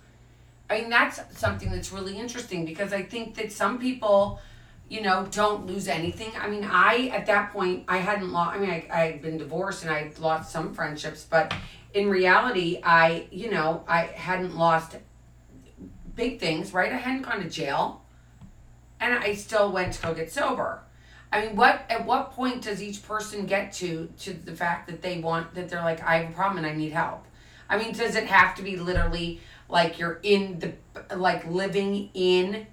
I 0.71 0.81
mean, 0.81 0.91
that's 0.91 1.21
something 1.39 1.71
that's 1.71 1.93
really 1.93 2.19
interesting 2.19 2.65
because 2.65 2.93
I 2.93 3.03
think 3.03 3.35
that 3.37 3.53
some 3.53 3.79
people, 3.79 4.41
you 4.89 5.01
know, 5.03 5.27
don't 5.31 5.67
lose 5.67 5.89
anything. 5.89 6.33
I 6.39 6.49
mean, 6.49 6.65
I, 6.65 7.11
at 7.15 7.27
that 7.27 7.53
point, 7.53 7.85
I 7.89 7.99
hadn't 7.99 8.33
lost, 8.33 8.57
I 8.57 8.59
mean, 8.61 8.71
I, 8.71 8.87
I 8.93 9.07
had 9.13 9.23
been 9.23 9.39
divorced 9.39 9.83
and 9.83 9.91
I'd 9.93 10.19
lost 10.19 10.53
some 10.53 10.75
friendships, 10.75 11.27
but 11.29 11.53
in 11.95 12.09
reality, 12.11 12.81
I, 12.85 13.29
you 13.31 13.51
know, 13.51 13.83
I 13.89 14.07
hadn't 14.07 14.57
lost 14.57 14.97
big 16.15 16.41
things, 16.41 16.73
right? 16.73 16.93
I 16.93 16.97
hadn't 16.97 17.23
gone 17.23 17.43
to 17.43 17.49
jail. 17.49 18.03
and 19.01 19.15
I 19.15 19.35
still 19.35 19.71
went 19.73 19.95
to 19.95 20.03
go 20.03 20.15
get 20.15 20.33
sober. 20.33 20.81
I 21.33 21.43
mean, 21.47 21.57
what 21.57 21.85
at 21.91 22.07
what 22.07 22.33
point 22.33 22.63
does 22.63 22.83
each 22.83 23.03
person 23.03 23.47
get 23.47 23.73
to 23.75 24.09
to 24.21 24.33
the 24.33 24.57
fact 24.57 24.89
that 24.89 25.03
they 25.03 25.21
want 25.21 25.55
that 25.55 25.69
they're 25.69 25.83
like 25.83 26.03
I 26.03 26.19
have 26.19 26.31
a 26.31 26.35
problem 26.35 26.59
and 26.65 26.67
I 26.67 26.75
need 26.75 26.93
help? 26.93 27.25
I 27.69 27.77
mean, 27.79 27.93
does 27.93 28.17
it 28.17 28.27
have 28.27 28.55
to 28.57 28.63
be 28.63 28.77
literally 28.77 29.41
like 29.69 29.99
you're 29.99 30.21
in 30.23 30.59
the 30.59 30.73
like 31.17 31.47
living 31.47 32.11
in 32.15 32.67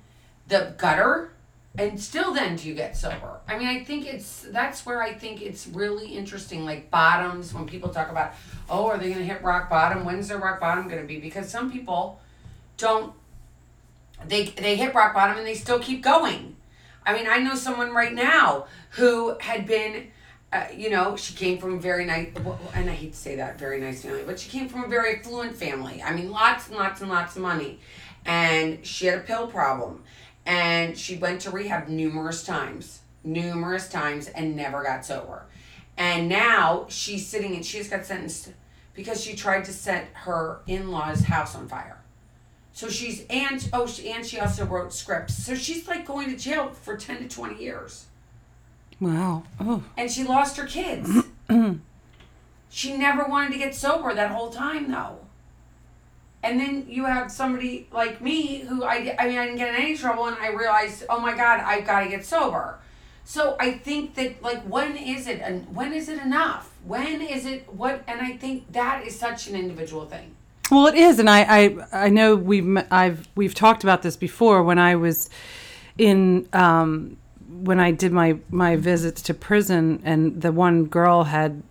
the 0.48 0.74
gutter 0.78 1.32
and 1.78 2.00
still 2.00 2.34
then 2.34 2.56
do 2.56 2.70
you 2.70 2.74
get 2.74 2.96
sober? 2.96 3.40
I 3.48 3.58
mean, 3.58 3.68
I 3.68 3.84
think 3.84 4.06
it's 4.06 4.48
that's 4.52 4.86
where 4.86 5.02
I 5.02 5.14
think 5.14 5.42
it's 5.42 5.68
really 5.68 6.08
interesting 6.08 6.64
like 6.64 6.90
bottoms 6.90 7.54
when 7.54 7.66
people 7.66 7.90
talk 7.90 8.10
about, 8.10 8.34
"Oh, 8.70 8.88
are 8.88 8.98
they 8.98 9.10
going 9.10 9.20
to 9.20 9.26
hit 9.26 9.44
rock 9.44 9.70
bottom? 9.70 10.06
When's 10.06 10.30
their 10.30 10.38
rock 10.38 10.60
bottom 10.60 10.88
going 10.88 11.02
to 11.02 11.08
be?" 11.08 11.20
Because 11.20 11.50
some 11.50 11.72
people 11.72 12.22
don't 12.78 13.14
they 14.26 14.46
they 14.46 14.76
hit 14.76 14.94
rock 14.94 15.14
bottom 15.14 15.38
and 15.38 15.46
they 15.46 15.54
still 15.54 15.80
keep 15.80 16.02
going. 16.02 16.56
I 17.06 17.14
mean, 17.14 17.28
I 17.28 17.40
know 17.40 17.56
someone 17.56 17.92
right 17.92 18.14
now 18.14 18.66
who 18.92 19.38
had 19.40 19.68
been, 19.68 20.08
uh, 20.56 20.68
you 20.76 20.90
know, 20.90 21.16
she 21.16 21.34
came 21.34 21.58
from 21.58 21.76
a 21.76 21.78
very 21.78 22.06
nice, 22.06 22.30
and 22.74 22.90
I 22.90 22.94
hate 22.94 23.12
to 23.14 23.18
say 23.18 23.36
that, 23.36 23.60
very 23.60 23.80
nice 23.82 24.04
family, 24.04 24.24
but 24.26 24.40
she 24.40 24.50
came 24.50 24.70
from 24.70 24.84
a 24.86 24.88
very 24.88 25.18
affluent 25.18 25.56
family. 25.56 26.02
I 26.02 26.14
mean, 26.14 26.32
lots 26.32 26.68
and 26.68 26.78
lots 26.78 27.02
and 27.02 27.10
lots 27.10 27.36
of 27.36 27.42
money. 27.42 27.80
And 28.26 28.86
she 28.86 29.06
had 29.08 29.20
a 29.20 29.22
pill 29.22 29.48
problem. 29.48 30.04
And 30.46 30.98
she 30.98 31.18
went 31.18 31.42
to 31.42 31.52
rehab 31.52 31.88
numerous 31.88 32.44
times, 32.44 33.02
numerous 33.24 33.90
times, 33.90 34.28
and 34.28 34.56
never 34.56 34.84
got 34.84 35.04
sober. 35.06 35.46
And 35.98 36.30
now 36.30 36.86
she's 36.90 37.26
sitting 37.26 37.56
and 37.56 37.66
she 37.66 37.80
just 37.80 37.90
got 37.90 38.06
sentenced 38.06 38.52
because 38.94 39.24
she 39.24 39.36
tried 39.36 39.66
to 39.66 39.74
set 39.74 40.08
her 40.14 40.60
in 40.68 40.92
law's 40.92 41.24
house 41.24 41.56
on 41.56 41.68
fire. 41.68 42.00
So 42.74 42.90
she's 42.90 43.26
and 43.30 43.68
oh 43.74 43.88
she, 43.88 44.10
and 44.10 44.26
she 44.26 44.40
also 44.40 44.66
wrote 44.66 44.94
scripts. 44.94 45.34
So 45.34 45.56
she's 45.56 45.88
like 45.88 46.06
going 46.06 46.30
to 46.30 46.38
jail 46.38 46.72
for 46.72 46.98
ten 46.98 47.18
to 47.20 47.28
twenty 47.28 47.64
years. 47.64 48.06
Wow. 49.00 49.44
Oh. 49.60 49.84
And 49.98 50.10
she 50.12 50.24
lost 50.24 50.58
her 50.58 50.66
kids. 50.66 51.10
she 52.70 52.98
never 52.98 53.26
wanted 53.26 53.52
to 53.54 53.58
get 53.58 53.76
sober 53.76 54.14
that 54.14 54.32
whole 54.32 54.50
time 54.50 54.90
though. 54.92 55.20
And 56.44 56.60
then 56.60 56.86
you 56.88 57.06
have 57.06 57.32
somebody 57.32 57.88
like 57.92 58.22
me 58.22 58.60
who 58.60 58.84
I 58.84 59.16
I 59.20 59.28
mean 59.28 59.38
I 59.38 59.46
didn't 59.46 59.58
get 59.58 59.70
in 59.70 59.82
any 59.82 59.98
trouble 59.98 60.26
and 60.28 60.38
I 60.38 60.50
realized 60.50 61.04
oh 61.10 61.20
my 61.20 61.36
god 61.36 61.60
I've 61.62 61.86
got 61.86 62.02
to 62.02 62.10
get 62.10 62.26
sober. 62.26 62.80
So 63.26 63.58
I 63.60 63.72
think 63.72 64.16
that 64.16 64.42
like 64.44 64.62
when 64.64 64.96
is 64.96 65.28
it 65.28 65.42
and 65.42 65.76
when 65.76 65.94
is 65.94 66.08
it 66.08 66.22
enough? 66.22 66.72
When 66.86 67.22
is 67.22 67.46
it 67.46 67.74
what? 67.74 68.04
And 68.08 68.22
I 68.22 68.38
think 68.38 68.72
that 68.74 69.06
is 69.06 69.20
such 69.20 69.48
an 69.48 69.56
individual 69.56 70.06
thing. 70.06 70.36
Well, 70.72 70.88
it 70.88 70.96
is, 70.96 71.20
and 71.20 71.30
I, 71.30 71.42
I, 71.42 71.78
I 71.92 72.10
know 72.10 72.36
we've 72.36 72.78
I've 72.90 73.28
we've 73.36 73.54
talked 73.54 73.84
about 73.84 74.02
this 74.02 74.16
before 74.16 74.64
when 74.64 74.80
I 74.80 74.96
was 74.96 75.30
in 75.98 76.48
um, 76.54 77.18
when 77.66 77.80
I 77.80 77.92
did 77.92 78.12
my 78.12 78.38
my 78.50 78.76
visits 78.76 79.22
to 79.24 79.34
prison, 79.34 80.02
and 80.04 80.42
the 80.42 80.52
one 80.52 80.86
girl 80.86 81.26
had 81.26 81.64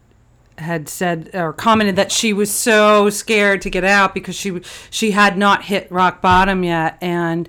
had 0.58 0.88
said 0.88 1.30
or 1.34 1.52
commented 1.52 1.96
that 1.96 2.12
she 2.12 2.32
was 2.32 2.50
so 2.50 3.10
scared 3.10 3.62
to 3.62 3.70
get 3.70 3.84
out 3.84 4.14
because 4.14 4.36
she 4.36 4.60
she 4.90 5.12
had 5.12 5.36
not 5.36 5.64
hit 5.64 5.90
rock 5.90 6.20
bottom 6.20 6.62
yet, 6.64 6.98
and 7.00 7.48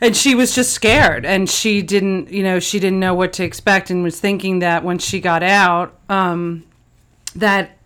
and 0.00 0.16
she 0.16 0.34
was 0.34 0.54
just 0.54 0.72
scared 0.72 1.26
and 1.26 1.50
she 1.50 1.82
didn't 1.82 2.30
you 2.30 2.42
know 2.42 2.60
she 2.60 2.78
didn't 2.78 3.00
know 3.00 3.14
what 3.14 3.32
to 3.32 3.42
expect 3.44 3.90
and 3.90 4.02
was 4.02 4.20
thinking 4.20 4.60
that 4.60 4.84
when 4.84 4.98
she 4.98 5.20
got 5.20 5.42
out 5.42 5.98
um, 6.08 6.64
that 7.34 7.78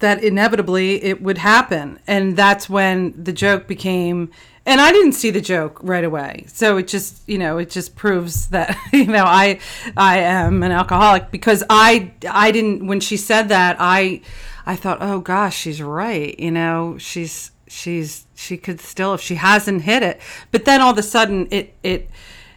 that 0.00 0.22
inevitably 0.22 1.02
it 1.02 1.22
would 1.22 1.38
happen. 1.38 1.98
And 2.06 2.36
that's 2.36 2.68
when 2.68 3.22
the 3.22 3.32
joke 3.32 3.66
became 3.66 4.30
and 4.66 4.80
I 4.80 4.92
didn't 4.92 5.12
see 5.12 5.30
the 5.30 5.40
joke 5.40 5.78
right 5.82 6.04
away. 6.04 6.44
So 6.48 6.78
it 6.78 6.88
just, 6.88 7.28
you 7.28 7.36
know, 7.38 7.58
it 7.58 7.70
just 7.70 7.96
proves 7.96 8.48
that, 8.48 8.76
you 8.92 9.06
know, 9.06 9.24
I 9.24 9.60
I 9.96 10.18
am 10.18 10.62
an 10.62 10.72
alcoholic 10.72 11.30
because 11.30 11.62
I 11.68 12.12
I 12.28 12.50
didn't 12.50 12.86
when 12.86 13.00
she 13.00 13.16
said 13.16 13.48
that, 13.48 13.76
I 13.78 14.22
I 14.66 14.76
thought, 14.76 14.98
"Oh 15.00 15.20
gosh, 15.20 15.56
she's 15.56 15.82
right." 15.82 16.38
You 16.38 16.50
know, 16.50 16.96
she's 16.98 17.50
she's 17.66 18.26
she 18.34 18.56
could 18.56 18.80
still 18.80 19.14
if 19.14 19.20
she 19.20 19.34
hasn't 19.34 19.82
hit 19.82 20.02
it. 20.02 20.20
But 20.50 20.64
then 20.64 20.80
all 20.80 20.92
of 20.92 20.98
a 20.98 21.02
sudden 21.02 21.48
it 21.50 21.74
it 21.82 22.08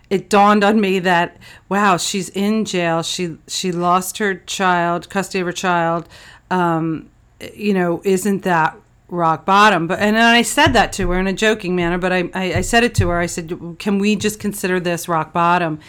it 0.09 0.29
dawned 0.29 0.63
on 0.63 0.79
me 0.79 0.99
that 0.99 1.37
wow, 1.67 1.97
she's 1.97 2.29
in 2.29 2.63
jail. 2.63 3.03
She 3.03 3.37
she 3.47 3.71
lost 3.71 4.19
her 4.19 4.35
child, 4.35 5.09
custody 5.09 5.41
of 5.41 5.47
her 5.47 5.53
child. 5.53 6.07
Um, 6.49 7.09
you 7.53 7.73
know, 7.73 8.01
isn't 8.05 8.43
that 8.43 8.77
rock 9.09 9.45
bottom? 9.45 9.87
But 9.87 9.99
and 9.99 10.17
I 10.17 10.41
said 10.41 10.73
that 10.73 10.93
to 10.93 11.09
her 11.11 11.19
in 11.19 11.27
a 11.27 11.33
joking 11.33 11.75
manner, 11.75 11.97
but 11.97 12.11
I, 12.11 12.29
I, 12.33 12.53
I 12.55 12.61
said 12.61 12.83
it 12.83 12.95
to 12.95 13.09
her. 13.09 13.19
I 13.19 13.25
said, 13.25 13.75
can 13.79 13.99
we 13.99 14.15
just 14.15 14.39
consider 14.39 14.79
this 14.79 15.07
rock 15.07 15.33
bottom? 15.33 15.79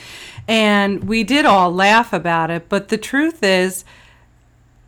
And 0.46 1.04
we 1.04 1.25
did 1.25 1.44
all 1.44 1.72
laugh 1.72 2.12
about 2.12 2.50
it. 2.50 2.68
But 2.68 2.88
the 2.88 2.98
truth 2.98 3.42
is, 3.42 3.84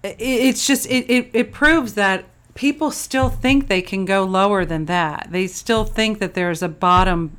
it, 0.03 0.17
it's 0.19 0.67
just 0.67 0.87
it, 0.87 1.11
it, 1.11 1.31
it 1.33 1.53
proves 1.53 1.95
that 1.95 2.25
people 2.55 2.91
still 2.91 3.29
think 3.29 3.69
they 3.69 3.83
can 3.83 4.05
go 4.05 4.25
lower 4.25 4.65
than 4.65 4.87
that. 4.87 5.29
They 5.31 5.47
still 5.47 5.85
think 5.85 6.19
that 6.19 6.35
there's 6.35 6.63
a 6.63 6.69
bottom 6.69 7.37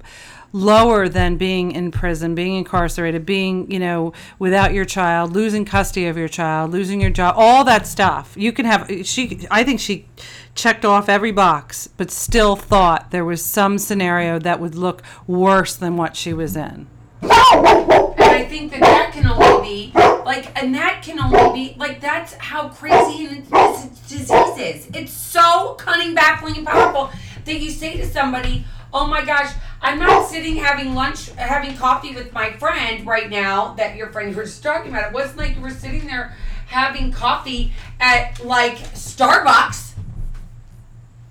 lower 0.54 1.08
than 1.08 1.38
being 1.38 1.72
in 1.72 1.92
prison, 1.92 2.36
being 2.36 2.56
incarcerated, 2.56 3.26
being, 3.26 3.70
you 3.72 3.80
know, 3.80 4.14
without 4.40 4.74
your 4.74 4.86
child, 4.86 5.34
losing 5.34 5.66
custody 5.66 6.08
of 6.08 6.18
your 6.18 6.28
child, 6.28 6.72
losing 6.72 7.02
your 7.02 7.10
job, 7.10 7.36
all 7.38 7.64
that 7.64 7.88
stuff. 7.88 8.34
You 8.36 8.52
can 8.52 8.66
have 8.66 8.90
she 9.06 9.48
I 9.50 9.64
think 9.64 9.80
she 9.80 10.08
checked 10.56 10.86
off 10.86 11.10
every 11.10 11.32
box, 11.32 11.88
but 11.88 12.12
still 12.12 12.56
thought 12.56 13.12
there 13.12 13.26
was 13.26 13.44
some 13.44 13.78
scenario 13.78 14.40
that 14.40 14.60
would 14.60 14.76
look 14.76 15.02
worse 15.28 15.76
than 15.76 15.96
what 15.98 16.16
she 16.16 16.34
was 16.34 16.56
in. 16.56 16.88
And 17.22 17.32
I 17.32 18.46
think 18.50 18.72
that 18.72 18.82
that 18.82 19.12
can 19.14 19.28
only 19.28 19.62
be 19.62 19.92
like, 20.26 20.52
and 20.62 20.74
that 20.76 21.02
can 21.04 21.20
only 21.20 21.54
be 21.54 21.76
like 21.78 22.02
that's 22.02 22.34
how 22.34 22.70
crazy 22.70 23.42
this 23.42 23.86
disease 24.08 24.58
is. 24.58 24.88
It's 24.94 25.12
so 25.12 25.76
cunning, 25.78 26.14
baffling, 26.16 26.58
and 26.58 26.68
powerful 26.68 27.12
that 27.46 27.60
you 27.60 27.70
say 27.70 27.98
to 27.98 28.06
somebody, 28.06 28.66
"Oh 28.94 29.08
my 29.08 29.24
gosh, 29.24 29.54
I'm 29.82 30.00
not 30.00 30.30
sitting 30.30 30.58
having 30.58 30.94
lunch, 30.94 31.30
having 31.32 31.76
coffee 31.76 32.14
with 32.14 32.34
my 32.34 32.52
friend 32.54 33.06
right 33.06 33.30
now." 33.30 33.74
That 33.76 33.96
your 33.96 34.12
friend 34.12 34.34
just 34.36 34.62
talking 34.64 34.92
about. 34.92 35.08
It 35.08 35.14
wasn't 35.14 35.38
like 35.38 35.56
you 35.56 35.62
were 35.62 35.72
sitting 35.72 36.08
there 36.08 36.36
having 36.68 37.12
coffee 37.12 37.74
at 38.00 38.44
like 38.46 38.78
Starbucks 38.78 39.92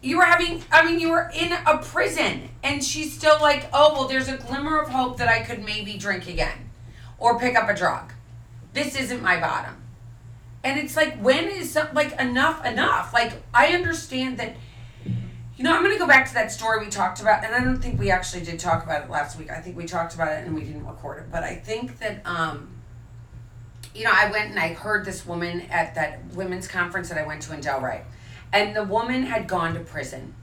you 0.03 0.17
were 0.17 0.25
having 0.25 0.63
i 0.73 0.85
mean 0.85 0.99
you 0.99 1.11
were 1.11 1.31
in 1.35 1.53
a 1.53 1.79
prison 1.79 2.49
and 2.63 2.83
she's 2.83 3.13
still 3.13 3.39
like 3.41 3.69
oh 3.73 3.93
well 3.93 4.09
there's 4.09 4.29
a 4.29 4.37
glimmer 4.37 4.79
of 4.81 4.89
hope 4.89 5.17
that 5.19 5.29
i 5.29 5.41
could 5.41 5.65
maybe 5.65 5.97
drink 5.97 6.29
again 6.29 6.71
or 7.19 7.39
pick 7.39 7.57
up 7.57 7.69
a 7.69 7.75
drug 7.75 8.13
this 8.73 8.97
isn't 8.97 9.23
my 9.23 9.39
bottom 9.39 9.77
and 10.63 10.79
it's 10.79 10.97
like 10.97 11.17
when 11.19 11.45
is 11.45 11.71
some, 11.71 11.89
like 11.93 12.19
enough 12.21 12.65
enough 12.65 13.13
like 13.13 13.33
i 13.53 13.69
understand 13.69 14.39
that 14.39 14.55
you 15.61 15.65
know 15.65 15.75
i'm 15.77 15.83
going 15.85 15.93
to 15.93 15.99
go 15.99 16.07
back 16.07 16.27
to 16.27 16.33
that 16.33 16.51
story 16.51 16.83
we 16.83 16.91
talked 16.91 17.21
about 17.21 17.45
and 17.45 17.55
i 17.55 17.63
don't 17.63 17.83
think 17.83 18.01
we 18.01 18.11
actually 18.11 18.43
did 18.43 18.59
talk 18.59 18.83
about 18.83 19.05
it 19.05 19.11
last 19.11 19.39
week 19.39 19.51
i 19.51 19.61
think 19.61 19.77
we 19.77 19.85
talked 19.85 20.15
about 20.15 20.33
it 20.33 20.47
and 20.47 20.55
we 20.55 20.63
didn't 20.63 20.87
record 20.87 21.19
it 21.19 21.31
but 21.31 21.43
i 21.43 21.55
think 21.55 21.99
that 21.99 22.23
um 22.25 22.71
you 23.95 24.03
know 24.03 24.13
i 24.15 24.31
went 24.31 24.49
and 24.49 24.59
i 24.59 24.69
heard 24.69 25.05
this 25.05 25.27
woman 25.27 25.61
at 25.71 25.95
that 25.95 26.25
women's 26.35 26.67
conference 26.67 27.11
that 27.11 27.19
i 27.19 27.27
went 27.27 27.43
to 27.43 27.53
in 27.53 27.61
delray 27.61 28.03
and 28.53 28.75
the 28.75 28.85
woman 28.85 29.25
had 29.25 29.47
gone 29.47 29.75
to 29.75 29.81
prison. 29.81 30.35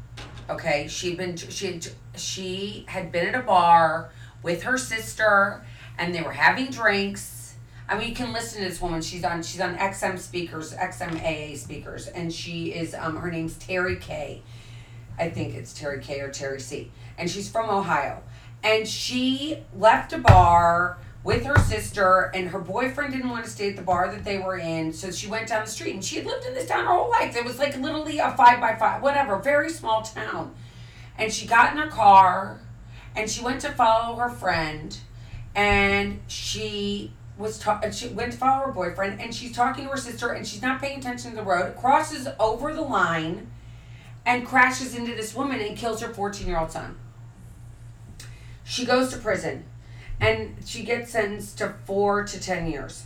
Okay, 0.49 0.87
she'd 0.87 1.17
been 1.17 1.35
she 1.35 1.73
had, 1.73 1.87
she 2.15 2.85
had 2.87 3.11
been 3.11 3.27
at 3.27 3.35
a 3.35 3.43
bar 3.43 4.11
with 4.41 4.63
her 4.63 4.77
sister, 4.77 5.65
and 5.97 6.15
they 6.15 6.21
were 6.21 6.31
having 6.31 6.67
drinks. 6.67 7.55
I 7.89 7.97
mean, 7.97 8.09
you 8.09 8.15
can 8.15 8.33
listen 8.33 8.61
to 8.61 8.69
this 8.69 8.81
woman. 8.81 9.01
She's 9.01 9.25
on 9.25 9.43
she's 9.43 9.59
on 9.59 9.75
XM 9.75 10.17
speakers, 10.17 10.73
XMAA 10.73 11.57
speakers, 11.57 12.07
and 12.07 12.31
she 12.31 12.73
is 12.73 12.93
um 12.93 13.17
her 13.17 13.29
name's 13.29 13.57
Terry 13.57 13.97
K. 13.97 14.41
I 15.17 15.29
think 15.29 15.55
it's 15.55 15.73
Terry 15.73 16.01
K 16.01 16.19
or 16.21 16.29
Terry 16.29 16.59
C. 16.59 16.91
And 17.17 17.29
she's 17.29 17.49
from 17.49 17.69
Ohio. 17.69 18.21
And 18.63 18.87
she 18.87 19.63
left 19.75 20.13
a 20.13 20.17
bar 20.17 20.97
with 21.23 21.45
her 21.45 21.57
sister, 21.59 22.31
and 22.33 22.49
her 22.49 22.59
boyfriend 22.59 23.11
didn't 23.13 23.29
want 23.29 23.43
to 23.43 23.51
stay 23.51 23.69
at 23.69 23.75
the 23.75 23.81
bar 23.81 24.09
that 24.09 24.23
they 24.23 24.37
were 24.37 24.57
in, 24.57 24.93
so 24.93 25.11
she 25.11 25.27
went 25.27 25.49
down 25.49 25.65
the 25.65 25.69
street. 25.69 25.93
And 25.93 26.03
she 26.03 26.15
had 26.17 26.25
lived 26.25 26.45
in 26.45 26.53
this 26.53 26.69
town 26.69 26.85
her 26.85 26.91
whole 26.91 27.09
life. 27.09 27.35
It 27.35 27.43
was 27.43 27.59
like 27.59 27.75
literally 27.77 28.19
a 28.19 28.31
five 28.31 28.61
by 28.61 28.75
five, 28.75 29.01
whatever, 29.01 29.37
very 29.37 29.69
small 29.69 30.03
town. 30.03 30.55
And 31.17 31.33
she 31.33 31.45
got 31.45 31.73
in 31.73 31.79
her 31.79 31.89
car, 31.89 32.61
and 33.15 33.29
she 33.29 33.43
went 33.43 33.59
to 33.61 33.71
follow 33.71 34.15
her 34.15 34.29
friend, 34.29 34.97
and 35.53 36.21
she 36.27 37.11
was 37.37 37.59
ta- 37.59 37.81
she 37.91 38.07
went 38.07 38.31
to 38.31 38.37
follow 38.37 38.67
her 38.67 38.71
boyfriend, 38.71 39.19
and 39.19 39.33
she's 39.33 39.53
talking 39.53 39.83
to 39.85 39.91
her 39.91 39.97
sister, 39.97 40.29
and 40.29 40.47
she's 40.47 40.61
not 40.61 40.79
paying 40.79 40.99
attention 40.99 41.31
to 41.31 41.35
the 41.35 41.43
road, 41.43 41.75
crosses 41.75 42.27
over 42.39 42.73
the 42.73 42.81
line, 42.81 43.51
and 44.27 44.45
crashes 44.45 44.93
into 44.93 45.15
this 45.15 45.33
woman 45.33 45.59
and 45.61 45.75
kills 45.75 46.01
her 46.01 46.13
fourteen 46.13 46.47
year 46.47 46.59
old 46.59 46.71
son. 46.71 46.99
She 48.63 48.85
goes 48.85 49.09
to 49.13 49.17
prison 49.17 49.63
and 50.19 50.57
she 50.65 50.83
gets 50.83 51.11
sentenced 51.11 51.57
to 51.59 51.73
four 51.85 52.25
to 52.25 52.39
ten 52.39 52.69
years. 52.69 53.05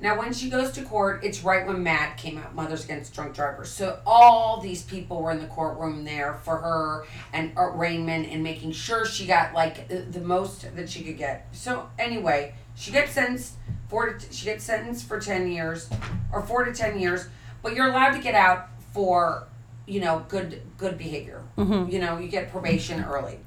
Now, 0.00 0.18
when 0.18 0.32
she 0.32 0.50
goes 0.50 0.72
to 0.72 0.82
court, 0.82 1.22
it's 1.22 1.44
right 1.44 1.64
when 1.64 1.84
MADD 1.84 2.16
came 2.16 2.36
out, 2.36 2.56
Mothers 2.56 2.84
Against 2.84 3.14
Drunk 3.14 3.36
Drivers. 3.36 3.68
So 3.68 4.00
all 4.04 4.60
these 4.60 4.82
people 4.82 5.22
were 5.22 5.30
in 5.30 5.38
the 5.38 5.46
courtroom 5.46 6.02
there 6.02 6.34
for 6.42 6.56
her 6.56 7.06
and 7.32 7.52
uh, 7.56 7.66
arraignment 7.66 8.26
and 8.28 8.42
making 8.42 8.72
sure 8.72 9.06
she 9.06 9.26
got 9.26 9.54
like 9.54 9.86
the, 9.88 10.20
most 10.20 10.74
that 10.74 10.90
she 10.90 11.04
could 11.04 11.18
get. 11.18 11.46
So 11.52 11.88
anyway, 12.00 12.54
she 12.74 12.90
gets 12.90 13.12
sentenced 13.12 13.54
four. 13.88 14.14
To, 14.14 14.32
she 14.32 14.46
gets 14.46 14.64
sentenced 14.64 15.06
for 15.06 15.20
ten 15.20 15.52
years, 15.52 15.88
or 16.32 16.42
four 16.42 16.64
to 16.64 16.72
ten 16.72 16.98
years. 16.98 17.28
But 17.62 17.76
you're 17.76 17.86
allowed 17.86 18.14
to 18.14 18.20
get 18.20 18.34
out 18.34 18.70
for, 18.92 19.46
you 19.86 20.00
know, 20.00 20.24
good 20.28 20.62
good 20.78 20.98
behavior. 20.98 21.42
Mm-hmm. 21.56 21.90
You 21.90 21.98
know, 22.00 22.18
you 22.18 22.28
get 22.28 22.50
probation 22.50 23.02
early. 23.04 23.38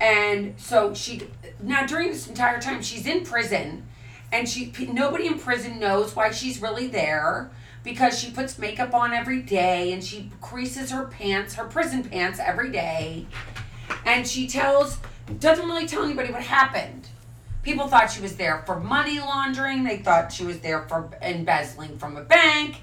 And 0.00 0.58
so 0.58 0.94
she 0.94 1.22
now 1.62 1.86
during 1.86 2.08
this 2.08 2.26
entire 2.26 2.60
time 2.60 2.82
she's 2.82 3.06
in 3.06 3.24
prison, 3.24 3.86
and 4.32 4.48
she 4.48 4.72
nobody 4.90 5.26
in 5.26 5.38
prison 5.38 5.78
knows 5.78 6.16
why 6.16 6.30
she's 6.30 6.60
really 6.60 6.88
there 6.88 7.50
because 7.84 8.18
she 8.18 8.30
puts 8.30 8.58
makeup 8.58 8.94
on 8.94 9.12
every 9.12 9.42
day 9.42 9.92
and 9.92 10.02
she 10.02 10.30
creases 10.40 10.90
her 10.90 11.04
pants, 11.06 11.54
her 11.54 11.64
prison 11.64 12.04
pants 12.04 12.38
every 12.38 12.70
day, 12.70 13.26
and 14.04 14.26
she 14.26 14.46
tells 14.46 14.98
doesn't 15.38 15.66
really 15.66 15.86
tell 15.86 16.04
anybody 16.04 16.32
what 16.32 16.42
happened. 16.42 17.08
People 17.62 17.86
thought 17.86 18.10
she 18.10 18.20
was 18.20 18.36
there 18.36 18.64
for 18.66 18.80
money 18.80 19.20
laundering. 19.20 19.84
They 19.84 19.98
thought 19.98 20.32
she 20.32 20.44
was 20.44 20.58
there 20.60 20.82
for 20.88 21.10
embezzling 21.22 21.96
from 21.96 22.16
a 22.16 22.24
bank. 22.24 22.82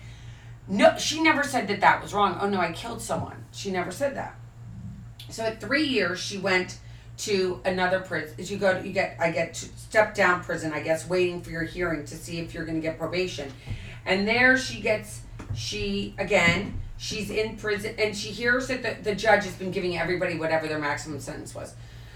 No, 0.70 0.96
she 0.98 1.22
never 1.22 1.44
said 1.44 1.68
that 1.68 1.82
that 1.82 2.02
was 2.02 2.14
wrong. 2.14 2.38
Oh 2.40 2.48
no, 2.48 2.60
I 2.60 2.72
killed 2.72 3.02
someone. 3.02 3.44
She 3.52 3.72
never 3.72 3.92
said 3.92 4.16
that. 4.16 4.36
So 5.30 5.44
at 5.44 5.60
three 5.60 5.86
years, 5.86 6.20
she 6.20 6.38
went 6.38 6.78
to 7.18 7.60
another 7.66 8.00
prison. 8.00 8.36
You 8.38 8.58
go, 8.58 8.80
to, 8.80 8.88
you 8.88 8.94
get, 8.94 9.18
I 9.20 9.32
get 9.32 9.56
to 9.56 9.66
step 9.66 10.14
down 10.14 10.44
prison. 10.44 10.72
I 10.72 10.82
guess 10.82 11.10
waiting 11.10 11.42
for 11.42 11.50
your 11.50 11.64
hearing 11.64 12.06
to 12.06 12.16
see 12.16 12.40
if 12.40 12.54
you're 12.54 12.66
going 12.66 12.78
to 12.78 12.82
get 12.82 13.00
probation, 13.00 13.52
and 14.06 14.28
there 14.28 14.58
she 14.58 14.80
gets, 14.80 15.22
she 15.56 16.14
again, 16.20 16.80
she's 16.98 17.32
in 17.32 17.58
prison, 17.58 17.96
and 17.98 18.16
she 18.16 18.30
hears 18.30 18.68
that 18.68 18.84
the, 18.84 18.96
the 19.04 19.16
judge 19.16 19.46
has 19.46 19.54
been 19.56 19.72
giving 19.72 19.98
everybody 19.98 20.38
whatever 20.38 20.68
their 20.68 20.80
maximum 20.80 21.20
sentence 21.20 21.56
was. 21.56 21.74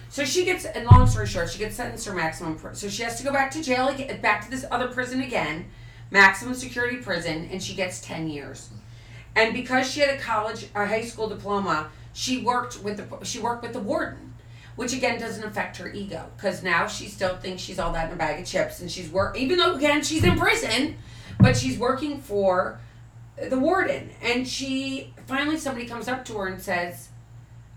So 0.09 0.25
she 0.25 0.45
gets, 0.45 0.65
and 0.65 0.85
long 0.85 1.07
story 1.07 1.25
short, 1.25 1.49
she 1.49 1.57
gets 1.57 1.75
sentenced 1.75 2.05
to 2.05 2.13
maximum. 2.13 2.59
So 2.73 2.87
she 2.87 3.01
has 3.01 3.17
to 3.17 3.23
go 3.23 3.33
back 3.33 3.49
to 3.51 3.63
jail, 3.63 3.91
back 4.21 4.45
to 4.45 4.51
this 4.51 4.63
other 4.69 4.87
prison 4.87 5.21
again, 5.21 5.65
maximum 6.13 6.53
security 6.53 6.97
prison, 6.97 7.49
and 7.51 7.61
she 7.61 7.73
gets 7.73 7.99
ten 7.99 8.29
years. 8.29 8.69
And 9.35 9.51
because 9.51 9.89
she 9.89 9.99
had 9.99 10.11
a 10.11 10.19
college, 10.19 10.67
a 10.75 10.85
high 10.85 11.01
school 11.01 11.27
diploma, 11.27 11.89
she 12.13 12.43
worked 12.43 12.81
with 12.83 12.97
the 12.97 13.25
she 13.25 13.39
worked 13.39 13.63
with 13.63 13.73
the 13.73 13.79
warden, 13.79 14.35
which 14.75 14.93
again 14.93 15.19
doesn't 15.19 15.43
affect 15.43 15.77
her 15.77 15.91
ego 15.91 16.29
because 16.37 16.61
now 16.61 16.85
she 16.85 17.07
still 17.07 17.35
thinks 17.37 17.63
she's 17.63 17.79
all 17.79 17.91
that 17.93 18.09
in 18.09 18.13
a 18.13 18.15
bag 18.15 18.39
of 18.39 18.45
chips, 18.45 18.79
and 18.79 18.91
she's 18.91 19.09
work 19.09 19.35
even 19.35 19.57
though 19.57 19.75
again 19.75 20.03
she's 20.03 20.23
in 20.23 20.37
prison, 20.37 20.95
but 21.39 21.57
she's 21.57 21.79
working 21.79 22.21
for 22.21 22.79
the 23.49 23.57
warden, 23.57 24.11
and 24.21 24.47
she 24.47 25.11
finally 25.25 25.57
somebody 25.57 25.87
comes 25.87 26.07
up 26.07 26.23
to 26.25 26.37
her 26.37 26.45
and 26.45 26.61
says, 26.61 27.09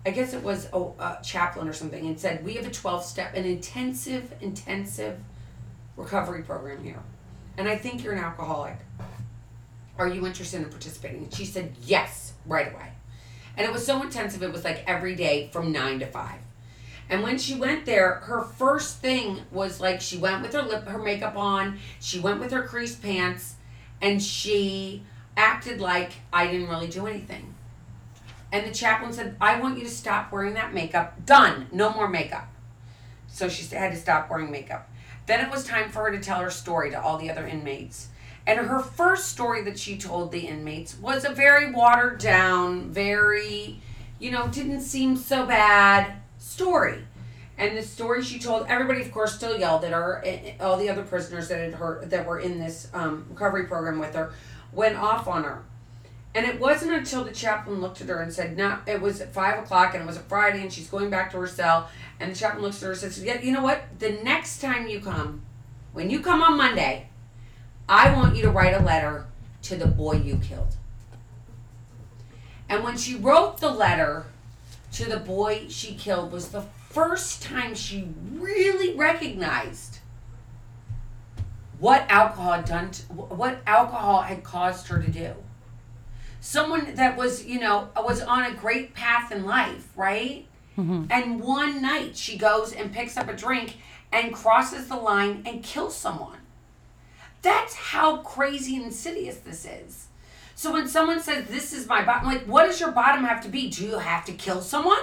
I 0.05 0.11
guess 0.11 0.35
it 0.35 0.43
was 0.43 0.69
a, 0.75 0.79
a 0.79 1.19
chaplain 1.25 1.67
or 1.67 1.73
something, 1.73 2.07
and 2.07 2.21
said 2.21 2.45
we 2.45 2.53
have 2.57 2.67
a 2.67 2.71
twelve 2.71 3.03
step, 3.03 3.35
an 3.35 3.47
intensive, 3.47 4.35
intensive 4.43 5.19
recovery 5.97 6.43
program 6.43 6.85
here, 6.85 7.01
and 7.57 7.69
I 7.69 7.77
think 7.77 8.03
you're 8.03 8.13
an 8.13 8.23
alcoholic. 8.23 8.77
Are 9.99 10.09
you 10.09 10.27
interested 10.27 10.63
in 10.63 10.69
participating? 10.69 11.25
And 11.25 11.35
she 11.35 11.45
said 11.45 11.75
yes 11.85 12.35
right 12.45 12.73
away. 12.73 12.93
And 13.57 13.67
it 13.67 13.73
was 13.73 13.87
so 13.87 14.03
intensive, 14.03 14.43
it 14.43 14.53
was 14.53 14.65
like 14.65 14.85
every 14.87 15.15
day 15.15 15.49
from 15.53 15.73
nine 15.73 16.01
to 16.01 16.07
five. 16.07 16.41
And 17.09 17.23
when 17.23 17.39
she 17.39 17.55
went 17.55 17.87
there, 17.87 18.17
her 18.25 18.43
first 18.43 18.99
thing 18.99 19.41
was 19.51 19.81
like 19.81 20.01
she 20.01 20.19
went 20.19 20.43
with 20.43 20.53
her 20.53 20.63
lip, 20.63 20.87
her 20.87 20.99
makeup 20.99 21.37
on, 21.37 21.79
she 22.01 22.19
went 22.19 22.41
with 22.41 22.51
her 22.53 22.63
creased 22.63 23.01
pants, 23.01 23.55
and 24.03 24.23
she 24.23 25.03
acted 25.37 25.81
like 25.81 26.13
I 26.33 26.47
didn't 26.49 26.69
really 26.69 26.89
do 26.89 27.07
anything. 27.07 27.55
And 28.53 28.67
the 28.67 28.75
chaplain 28.75 29.13
said, 29.13 29.37
I 29.41 29.61
want 29.61 29.79
you 29.79 29.85
to 29.85 29.91
stop 29.91 30.33
wearing 30.33 30.55
that 30.55 30.75
makeup. 30.75 31.25
Done. 31.27 31.67
No 31.73 31.93
more 31.93 32.09
makeup. 32.09 32.49
So 33.29 33.49
she 33.49 33.65
had 33.75 33.93
to 33.93 33.99
stop 33.99 34.31
wearing 34.31 34.51
makeup. 34.51 34.89
Then 35.27 35.45
it 35.45 35.51
was 35.51 35.65
time 35.65 35.91
for 35.91 36.05
her 36.05 36.11
to 36.13 36.21
tell 36.21 36.41
her 36.41 36.51
story 36.51 36.91
to 36.91 37.01
all 37.01 37.19
the 37.19 37.31
other 37.31 37.47
inmates. 37.47 38.09
And 38.47 38.61
her 38.61 38.79
first 38.79 39.29
story 39.29 39.63
that 39.65 39.79
she 39.79 39.99
told 39.99 40.31
the 40.31 40.47
inmates 40.47 40.97
was 40.99 41.25
a 41.25 41.31
very 41.31 41.73
watered 41.73 42.21
down, 42.21 42.91
very, 42.91 43.81
you 44.21 44.31
know, 44.31 44.47
didn't 44.49 44.83
seem 44.83 45.17
so 45.17 45.45
bad 45.47 46.15
story. 46.39 47.05
And 47.59 47.77
the 47.77 47.83
story 47.83 48.23
she 48.23 48.39
told, 48.39 48.67
everybody, 48.69 49.01
of 49.01 49.11
course, 49.11 49.35
still 49.35 49.59
yelled 49.59 49.83
at 49.85 49.93
her. 49.93 50.23
eh, 50.25 50.53
All 50.61 50.77
the 50.77 50.89
other 50.91 51.03
prisoners 51.03 51.49
that 51.49 51.59
had 51.59 51.75
heard 51.75 52.11
that 52.11 52.27
were 52.27 52.39
in 52.39 52.61
this 52.61 52.89
um, 52.95 53.25
recovery 53.31 53.65
program 53.65 53.99
with 53.99 54.15
her 54.15 54.33
went 54.73 54.97
off 54.97 55.27
on 55.27 55.43
her. 55.43 55.63
And 56.37 56.45
it 56.45 56.61
wasn't 56.61 56.93
until 56.93 57.25
the 57.25 57.33
chaplain 57.33 57.81
looked 57.81 58.03
at 58.03 58.11
her 58.11 58.21
and 58.21 58.31
said, 58.31 58.59
"No, 58.59 58.81
it 58.85 59.01
was 59.01 59.23
at 59.23 59.33
five 59.33 59.59
o'clock 59.59 59.95
and 59.95 60.03
it 60.03 60.07
was 60.07 60.19
a 60.19 60.21
Friday 60.21 60.61
and 60.61 60.71
she's 60.71 60.87
going 60.87 61.09
back 61.09 61.31
to 61.31 61.39
her 61.39 61.47
cell." 61.47 61.89
And 62.21 62.31
the 62.31 62.37
chaplain 62.37 62.63
looks 62.63 62.77
at 62.83 62.87
her 62.87 62.93
and 62.93 63.01
says, 63.01 63.25
"Yeah, 63.25 63.41
you 63.41 63.53
know 63.53 63.63
what? 63.63 63.85
The 63.99 64.21
next 64.23 64.61
time 64.61 64.87
you 64.87 65.01
come, 65.01 65.41
when 65.95 66.11
you 66.11 66.21
come 66.21 66.43
on 66.43 66.59
Monday, 66.59 67.09
I 67.89 68.13
want 68.13 68.37
you 68.37 68.43
to 68.43 68.51
write 68.51 68.75
a 68.75 68.85
letter 68.85 69.25
to 69.63 69.77
the 69.77 69.87
boy 69.87 70.17
you 70.17 70.37
killed." 70.37 70.77
And 72.69 72.85
when 72.85 72.99
she 72.99 73.15
wrote 73.15 73.57
the 73.63 73.71
letter 73.71 74.27
to 74.93 75.07
the 75.07 75.19
boy 75.19 75.69
she 75.71 75.95
killed 75.95 76.33
was 76.33 76.49
the 76.49 76.67
first 76.91 77.43
time 77.43 77.75
she 77.75 78.11
really 78.35 78.95
recognized 78.95 80.01
what 81.79 82.05
alcohol 82.11 82.61
done 82.61 82.91
to, 82.91 83.03
what 83.15 83.63
alcohol 83.67 84.21
had 84.21 84.45
caused 84.45 84.89
her 84.89 85.01
to 85.01 85.11
do 85.11 85.35
someone 86.47 86.95
that 86.95 87.17
was 87.17 87.45
you 87.45 87.59
know 87.59 87.89
was 87.97 88.23
on 88.23 88.45
a 88.45 88.55
great 88.55 88.95
path 88.95 89.33
in 89.33 89.45
life 89.45 89.89
right? 89.97 90.47
Mm-hmm. 90.79 91.07
And 91.11 91.41
one 91.41 91.83
night 91.83 92.17
she 92.17 92.39
goes 92.39 92.73
and 92.73 92.93
picks 92.93 93.17
up 93.17 93.29
a 93.29 93.35
drink 93.35 93.79
and 94.13 94.33
crosses 94.33 94.89
the 94.89 94.97
line 94.97 95.43
and 95.45 95.63
kills 95.65 95.97
someone. 95.97 96.39
That's 97.43 97.75
how 97.75 98.19
crazy 98.19 98.77
and 98.77 98.85
insidious 98.87 99.39
this 99.39 99.65
is. 99.65 100.07
So 100.55 100.73
when 100.73 100.87
someone 100.87 101.21
says 101.21 101.49
this 101.49 101.73
is 101.73 101.89
my 101.89 102.05
bottom 102.05 102.29
like 102.29 102.45
what 102.45 102.67
does 102.67 102.79
your 102.79 102.93
bottom 102.93 103.25
have 103.25 103.43
to 103.43 103.49
be? 103.49 103.69
Do 103.69 103.85
you 103.85 103.99
have 103.99 104.25
to 104.27 104.33
kill 104.33 104.61
someone 104.61 105.03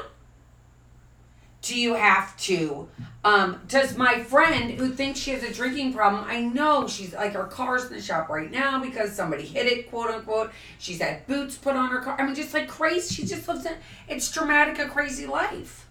do 1.64 1.80
you 1.80 1.96
have 1.96 2.38
to? 2.42 2.90
Um 3.24 3.62
does 3.68 3.98
my 3.98 4.22
friend 4.22 4.72
who 4.72 4.90
thinks 4.90 5.20
she 5.20 5.32
has 5.32 5.44
a 5.44 5.54
drinking 5.54 5.94
problem 5.94 6.26
i 6.28 6.42
know 6.42 6.88
she's 6.90 7.14
like 7.14 7.32
her 7.34 7.46
car's 7.46 7.86
in 7.86 7.94
the 7.94 8.02
shop 8.02 8.28
right 8.28 8.52
now 8.52 8.84
because 8.84 9.14
somebody 9.14 9.44
hit 9.44 9.66
it 9.66 9.90
quote 9.90 10.10
unquote. 10.10 10.52
She's 10.78 11.02
had 11.02 11.26
boots 11.26 11.58
put 11.58 11.76
on 11.76 11.90
her 11.90 12.02
car. 12.02 12.18
I 12.20 12.26
mean 12.26 12.36
just 12.36 12.54
like 12.54 12.68
crazy 12.68 13.16
she 13.16 13.26
just 13.26 13.48
lives 13.48 13.66
in 13.66 13.74
it's 14.08 14.30
dramatic 14.32 14.78
a 14.78 14.90
crazy 14.90 15.26
life. 15.26 15.88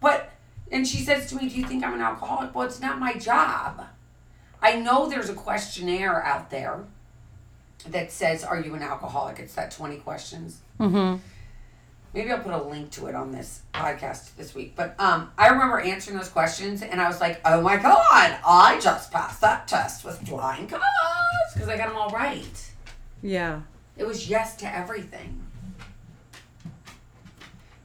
But 0.00 0.32
and 0.72 0.88
she 0.88 0.98
says 0.98 1.28
to 1.28 1.36
me 1.36 1.48
do 1.48 1.56
you 1.56 1.66
think 1.66 1.84
i'm 1.84 1.94
an 1.94 2.00
alcoholic? 2.00 2.54
Well 2.54 2.66
it's 2.66 2.80
not 2.80 2.98
my 2.98 3.12
job. 3.14 3.86
I 4.62 4.76
know 4.80 5.08
there's 5.08 5.28
a 5.28 5.34
questionnaire 5.34 6.24
out 6.24 6.50
there 6.50 6.84
that 7.86 8.10
says 8.10 8.42
are 8.42 8.58
you 8.58 8.74
an 8.74 8.82
alcoholic? 8.82 9.38
It's 9.38 9.54
that 9.54 9.70
20 9.70 9.98
questions. 9.98 10.60
Mm-hmm. 10.80 11.18
Maybe 12.18 12.32
I'll 12.32 12.40
put 12.40 12.52
a 12.52 12.60
link 12.60 12.90
to 12.90 13.06
it 13.06 13.14
on 13.14 13.30
this 13.30 13.62
podcast 13.72 14.34
this 14.34 14.52
week. 14.52 14.72
But 14.74 14.96
um, 14.98 15.30
I 15.38 15.50
remember 15.50 15.78
answering 15.78 16.16
those 16.16 16.28
questions, 16.28 16.82
and 16.82 17.00
I 17.00 17.06
was 17.06 17.20
like, 17.20 17.40
"Oh 17.44 17.60
my 17.60 17.76
god, 17.76 18.36
I 18.44 18.80
just 18.82 19.12
passed 19.12 19.40
that 19.42 19.68
test 19.68 20.04
with 20.04 20.26
flying 20.26 20.66
colors 20.66 20.82
because 21.54 21.68
I 21.68 21.76
got 21.76 21.86
them 21.86 21.96
all 21.96 22.10
right." 22.10 22.72
Yeah. 23.22 23.60
It 23.96 24.04
was 24.04 24.28
yes 24.28 24.56
to 24.56 24.76
everything. 24.76 25.40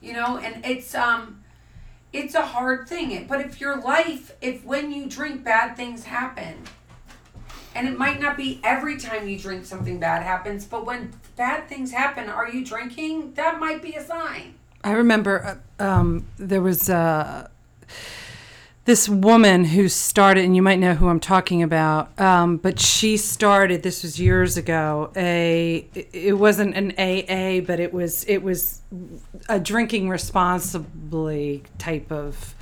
You 0.01 0.13
know, 0.13 0.39
and 0.39 0.65
it's 0.65 0.95
um, 0.95 1.43
it's 2.11 2.33
a 2.33 2.41
hard 2.41 2.89
thing. 2.89 3.27
But 3.27 3.39
if 3.41 3.61
your 3.61 3.81
life, 3.81 4.35
if 4.41 4.65
when 4.65 4.91
you 4.91 5.07
drink, 5.07 5.43
bad 5.43 5.77
things 5.77 6.05
happen, 6.05 6.63
and 7.75 7.87
it 7.87 7.97
might 7.97 8.19
not 8.19 8.37
be 8.37 8.59
every 8.63 8.97
time 8.97 9.27
you 9.27 9.37
drink 9.37 9.65
something 9.65 9.99
bad 9.99 10.23
happens, 10.23 10.65
but 10.65 10.85
when 10.85 11.13
bad 11.35 11.67
things 11.67 11.91
happen, 11.91 12.29
are 12.29 12.49
you 12.49 12.65
drinking? 12.65 13.33
That 13.33 13.59
might 13.59 13.81
be 13.81 13.93
a 13.93 14.03
sign. 14.03 14.55
I 14.83 14.91
remember 14.91 15.59
uh, 15.79 15.83
um, 15.83 16.25
there 16.37 16.61
was 16.61 16.89
uh, 16.89 17.47
this 18.85 19.07
woman 19.07 19.63
who 19.65 19.87
started, 19.87 20.43
and 20.43 20.55
you 20.55 20.61
might 20.61 20.79
know 20.79 20.93
who 20.93 21.07
I'm 21.07 21.21
talking 21.21 21.63
about, 21.63 22.19
um, 22.19 22.57
but 22.57 22.79
she 22.79 23.15
started. 23.15 23.81
This 23.81 24.03
was 24.03 24.19
years 24.19 24.57
ago. 24.57 25.11
A 25.15 25.87
it 25.93 26.37
wasn't 26.37 26.75
an 26.75 26.91
AA, 26.97 27.65
but 27.65 27.79
it 27.79 27.93
was 27.93 28.25
it 28.25 28.43
was 28.43 28.81
a 29.47 29.59
drinking 29.59 30.09
responsibly 30.09 31.63
type 31.77 32.11
of 32.11 32.55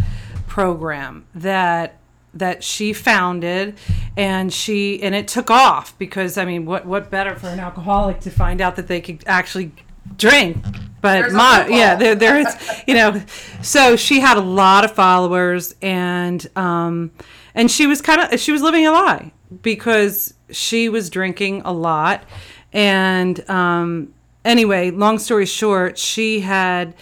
program 0.47 1.25
that 1.33 1.97
that 2.33 2.63
she 2.63 2.93
founded 2.93 3.77
and 4.15 4.53
she 4.53 5.01
and 5.03 5.13
it 5.13 5.27
took 5.27 5.51
off 5.51 5.97
because 5.97 6.37
i 6.37 6.45
mean 6.45 6.65
what 6.65 6.85
what 6.85 7.09
better 7.11 7.35
for 7.35 7.47
an 7.47 7.59
alcoholic 7.59 8.21
to 8.21 8.29
find 8.29 8.61
out 8.61 8.77
that 8.77 8.87
they 8.87 9.01
could 9.01 9.21
actually 9.27 9.71
drink? 10.17 10.63
But 11.01 11.21
There's 11.21 11.33
my 11.33 11.67
yeah 11.67 11.95
there, 11.95 12.15
there 12.15 12.39
is 12.39 12.83
you 12.87 12.93
know. 12.93 13.23
So 13.61 13.95
she 13.95 14.19
had 14.19 14.37
a 14.37 14.41
lot 14.41 14.85
of 14.85 14.91
followers 14.91 15.75
and 15.81 16.45
um 16.55 17.11
and 17.55 17.71
she 17.71 17.87
was 17.87 18.01
kind 18.01 18.21
of 18.21 18.39
she 18.39 18.51
was 18.51 18.61
living 18.61 18.85
a 18.85 18.91
lie 18.91 19.31
because 19.61 20.33
she 20.51 20.89
was 20.89 21.09
drinking 21.09 21.63
a 21.65 21.73
lot. 21.73 22.23
And 22.71 23.49
um, 23.49 24.13
anyway, 24.45 24.91
long 24.91 25.19
story 25.19 25.45
short, 25.45 25.97
she 25.97 26.39
had 26.39 26.95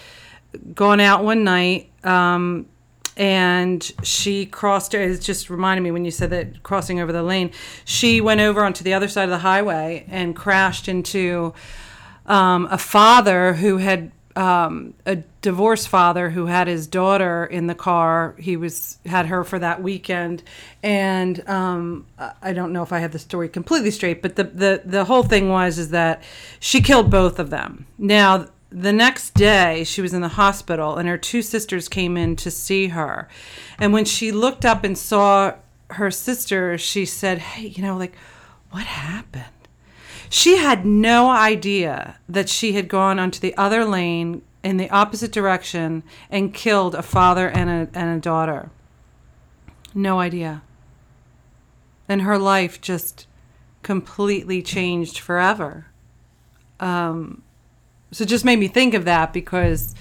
gone 0.73 0.99
out 0.99 1.23
one 1.23 1.43
night 1.43 1.91
um, 2.03 2.67
and 3.17 3.91
she 4.03 4.45
crossed 4.45 4.93
it 4.93 5.21
just 5.21 5.49
reminded 5.49 5.81
me 5.81 5.91
when 5.91 6.05
you 6.05 6.11
said 6.11 6.29
that 6.29 6.63
crossing 6.63 6.99
over 6.99 7.11
the 7.11 7.23
lane 7.23 7.51
she 7.85 8.21
went 8.21 8.39
over 8.39 8.63
onto 8.63 8.83
the 8.83 8.93
other 8.93 9.07
side 9.07 9.23
of 9.23 9.29
the 9.29 9.39
highway 9.39 10.05
and 10.09 10.35
crashed 10.35 10.87
into 10.87 11.53
um, 12.25 12.67
a 12.71 12.77
father 12.77 13.53
who 13.53 13.77
had 13.77 14.11
um, 14.35 14.93
a 15.05 15.17
divorced 15.41 15.89
father 15.89 16.29
who 16.29 16.45
had 16.45 16.67
his 16.67 16.87
daughter 16.87 17.45
in 17.45 17.67
the 17.67 17.75
car. 17.75 18.35
He 18.37 18.55
was 18.55 18.97
had 19.05 19.25
her 19.25 19.43
for 19.43 19.59
that 19.59 19.83
weekend, 19.83 20.43
and 20.81 21.47
um, 21.49 22.05
I 22.41 22.53
don't 22.53 22.71
know 22.71 22.83
if 22.83 22.93
I 22.93 22.99
have 22.99 23.11
the 23.11 23.19
story 23.19 23.49
completely 23.49 23.91
straight, 23.91 24.21
but 24.21 24.37
the, 24.37 24.45
the 24.45 24.81
the 24.85 25.05
whole 25.05 25.23
thing 25.23 25.49
was 25.49 25.77
is 25.77 25.89
that 25.89 26.23
she 26.59 26.79
killed 26.79 27.09
both 27.09 27.39
of 27.39 27.49
them. 27.49 27.85
Now 27.97 28.47
the 28.71 28.93
next 28.93 29.33
day 29.33 29.83
she 29.83 30.01
was 30.01 30.13
in 30.13 30.21
the 30.21 30.29
hospital 30.29 30.97
and 30.97 31.07
her 31.09 31.17
two 31.17 31.41
sisters 31.41 31.89
came 31.89 32.15
in 32.17 32.35
to 32.37 32.51
see 32.51 32.89
her. 32.89 33.27
And 33.79 33.93
when 33.93 34.05
she 34.05 34.31
looked 34.31 34.65
up 34.65 34.83
and 34.83 34.97
saw 34.97 35.55
her 35.91 36.11
sister 36.11 36.77
she 36.77 37.03
said 37.03 37.39
hey 37.39 37.65
you 37.65 37.81
know 37.81 37.97
like 37.97 38.15
what 38.71 38.83
happened? 38.83 39.45
She 40.29 40.57
had 40.57 40.85
no 40.85 41.29
idea 41.29 42.17
that 42.29 42.49
she 42.49 42.73
had 42.73 42.87
gone 42.87 43.17
onto 43.17 43.39
the 43.39 43.57
other 43.57 43.83
lane 43.83 44.43
in 44.63 44.77
the 44.77 44.89
opposite 44.91 45.31
direction 45.31 46.03
and 46.29 46.53
killed 46.53 46.93
a 46.93 47.01
father 47.01 47.49
and 47.49 47.69
a, 47.69 47.97
and 47.97 48.17
a 48.17 48.21
daughter. 48.21 48.69
No 49.95 50.19
idea. 50.19 50.61
And 52.07 52.21
her 52.21 52.37
life 52.37 52.79
just 52.79 53.25
completely 53.81 54.61
changed 54.61 55.17
forever. 55.17 55.87
Um, 56.79 57.41
so 58.11 58.23
it 58.23 58.27
just 58.27 58.45
made 58.45 58.59
me 58.59 58.67
think 58.67 58.93
of 58.93 59.05
that 59.05 59.33
because 59.33 59.95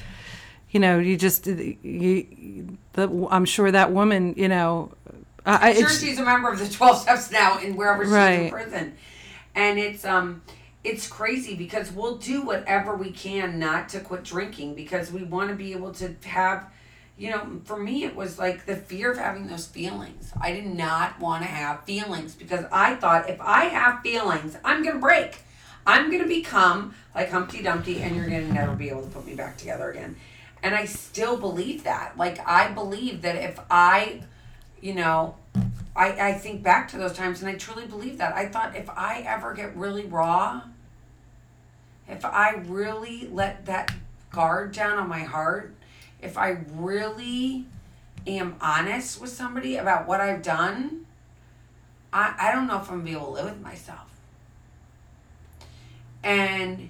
you 0.71 0.81
know 0.81 0.99
you 0.99 1.17
just 1.17 1.47
you, 1.47 2.77
the, 2.93 3.29
i'm 3.31 3.45
sure 3.45 3.71
that 3.71 3.93
woman 3.93 4.35
you 4.37 4.49
know 4.49 4.91
I, 5.47 5.71
am 5.71 5.77
sure 5.77 5.89
she's 5.89 6.19
a 6.19 6.25
member 6.25 6.51
of 6.51 6.59
the 6.59 6.69
12 6.69 6.99
steps 6.99 7.31
now 7.31 7.59
in 7.59 7.75
wherever 7.75 8.05
she's 8.05 8.13
Right. 8.13 8.33
in 8.43 8.51
prison. 8.51 8.95
And 9.55 9.79
it's 9.79 10.05
um 10.05 10.43
it's 10.85 11.09
crazy 11.09 11.55
because 11.55 11.91
we'll 11.91 12.19
do 12.19 12.43
whatever 12.43 12.95
we 12.95 13.11
can 13.11 13.59
not 13.59 13.89
to 13.91 14.01
quit 14.01 14.25
drinking 14.25 14.75
because 14.75 15.11
we 15.11 15.23
want 15.23 15.49
to 15.49 15.57
be 15.57 15.73
able 15.73 15.93
to 15.93 16.15
have 16.27 16.71
you 17.17 17.31
know 17.31 17.61
for 17.65 17.79
me 17.79 18.05
it 18.05 18.15
was 18.15 18.39
like 18.39 18.67
the 18.67 18.77
fear 18.77 19.11
of 19.11 19.19
having 19.19 19.47
those 19.47 19.67
feelings. 19.67 20.33
I 20.41 20.53
did 20.53 20.67
not 20.67 21.19
want 21.19 21.43
to 21.43 21.49
have 21.49 21.85
feelings 21.85 22.35
because 22.35 22.65
i 22.71 22.95
thought 22.97 23.29
if 23.29 23.41
i 23.41 23.65
have 23.65 24.03
feelings 24.03 24.57
i'm 24.65 24.85
gonna 24.85 24.99
break 25.01 25.39
i'm 25.89 26.11
gonna 26.11 26.27
become 26.27 26.95
like 27.15 27.31
humpty 27.31 27.63
dumpty 27.63 28.03
and 28.03 28.15
you're 28.15 28.27
gonna 28.27 28.53
never 28.53 28.75
be 28.75 28.89
able 28.89 29.03
to 29.03 29.09
put 29.09 29.27
me 29.27 29.35
back 29.35 29.57
together 29.57 29.91
again 29.91 30.15
and 30.63 30.75
i 30.75 30.85
still 30.85 31.37
believe 31.37 31.83
that 31.85 32.17
like 32.17 32.39
i 32.47 32.71
believe 32.71 33.23
that 33.23 33.35
if 33.35 33.59
i 33.71 34.21
you 34.81 34.95
know 34.95 35.35
I, 35.99 36.29
I 36.29 36.33
think 36.35 36.63
back 36.63 36.87
to 36.91 36.97
those 36.97 37.13
times 37.15 37.41
and 37.41 37.51
I 37.51 37.57
truly 37.57 37.85
believe 37.85 38.19
that. 38.19 38.33
I 38.33 38.47
thought 38.47 38.77
if 38.77 38.89
I 38.89 39.25
ever 39.27 39.53
get 39.53 39.77
really 39.77 40.07
raw, 40.07 40.63
if 42.09 42.25
I 42.25 42.63
really 42.67 43.29
let 43.33 43.67
that 43.67 43.93
guard 44.31 44.73
down 44.73 44.97
on 44.97 45.09
my 45.09 45.25
heart, 45.25 45.75
if 46.23 46.39
I 46.39 46.59
really 46.73 47.67
am 48.29 48.55
honest 48.61 49.21
with 49.21 49.31
somebody 49.31 49.77
about 49.77 50.07
what 50.07 50.21
I've 50.21 50.43
done, 50.43 51.07
I, 52.13 52.35
I 52.39 52.53
don't 52.53 52.69
know 52.69 52.81
if 52.81 52.89
I'm 52.89 52.99
gonna 52.99 53.03
be 53.03 53.13
able 53.13 53.27
to 53.27 53.33
live 53.33 53.45
with 53.47 53.61
myself. 53.61 54.18
And, 56.23 56.89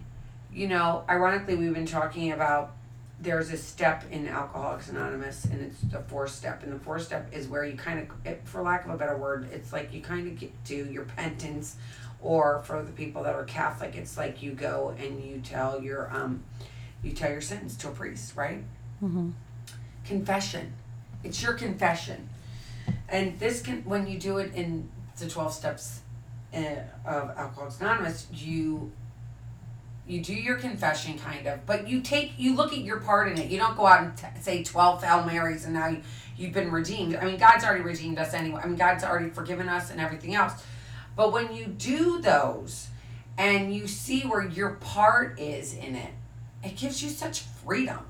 you 0.52 0.68
know, 0.68 1.04
ironically, 1.08 1.54
we've 1.56 1.74
been 1.74 1.86
talking 1.86 2.32
about 2.32 2.74
there's 3.20 3.50
a 3.52 3.56
step 3.56 4.04
in 4.10 4.28
Alcoholics 4.28 4.88
Anonymous, 4.88 5.44
and 5.44 5.60
it's 5.60 5.80
the 5.80 5.98
fourth 6.00 6.30
step. 6.30 6.62
And 6.62 6.72
the 6.72 6.78
fourth 6.78 7.02
step 7.02 7.32
is 7.32 7.48
where 7.48 7.64
you 7.64 7.76
kind 7.76 7.98
of, 7.98 8.08
it, 8.24 8.42
for 8.44 8.62
lack 8.62 8.84
of 8.84 8.90
a 8.92 8.96
better 8.96 9.16
word, 9.16 9.48
it's 9.52 9.72
like 9.72 9.92
you 9.92 10.00
kind 10.00 10.28
of 10.28 10.38
get 10.38 10.52
to 10.66 10.74
your 10.90 11.04
penance, 11.04 11.76
or 12.20 12.62
for 12.64 12.82
the 12.82 12.92
people 12.92 13.22
that 13.24 13.34
are 13.34 13.44
Catholic, 13.44 13.94
it's 13.96 14.16
like 14.16 14.42
you 14.42 14.52
go 14.52 14.94
and 14.98 15.22
you 15.22 15.40
tell 15.40 15.80
your 15.82 16.10
um, 16.12 16.42
you 17.02 17.12
tell 17.12 17.30
your 17.30 17.40
sentence 17.40 17.76
to 17.76 17.88
a 17.88 17.90
priest, 17.92 18.34
right? 18.36 18.64
Mhm. 19.02 19.32
Confession. 20.04 20.72
It's 21.22 21.40
your 21.42 21.54
confession, 21.54 22.28
and 23.08 23.38
this 23.38 23.62
can 23.62 23.82
when 23.84 24.06
you 24.08 24.18
do 24.18 24.38
it 24.38 24.52
in 24.54 24.88
the 25.16 25.28
twelve 25.28 25.52
steps 25.52 26.00
uh, 26.52 26.58
of 27.04 27.30
Alcoholics 27.36 27.80
Anonymous, 27.80 28.26
you 28.32 28.90
you 30.08 30.22
do 30.22 30.34
your 30.34 30.56
confession 30.56 31.18
kind 31.18 31.46
of 31.46 31.64
but 31.66 31.86
you 31.86 32.00
take 32.00 32.32
you 32.38 32.56
look 32.56 32.72
at 32.72 32.78
your 32.78 32.98
part 33.00 33.30
in 33.30 33.38
it. 33.38 33.50
You 33.50 33.58
don't 33.58 33.76
go 33.76 33.86
out 33.86 34.02
and 34.02 34.16
t- 34.16 34.26
say 34.40 34.62
12 34.62 35.02
hail 35.02 35.22
marys 35.22 35.64
and 35.64 35.74
now 35.74 35.88
you, 35.88 36.00
you've 36.36 36.52
been 36.52 36.70
redeemed. 36.70 37.14
I 37.16 37.24
mean 37.24 37.38
god's 37.38 37.64
already 37.64 37.82
redeemed 37.82 38.18
us 38.18 38.34
anyway. 38.34 38.60
I 38.64 38.66
mean 38.66 38.76
god's 38.76 39.04
already 39.04 39.30
forgiven 39.30 39.68
us 39.68 39.90
and 39.90 40.00
everything 40.00 40.34
else. 40.34 40.64
But 41.14 41.32
when 41.32 41.54
you 41.54 41.66
do 41.66 42.20
those 42.20 42.88
and 43.36 43.74
you 43.74 43.86
see 43.86 44.22
where 44.22 44.46
your 44.46 44.70
part 44.76 45.38
is 45.38 45.74
in 45.74 45.94
it 45.94 46.12
it 46.64 46.76
gives 46.76 47.02
you 47.02 47.10
such 47.10 47.40
freedom. 47.40 48.00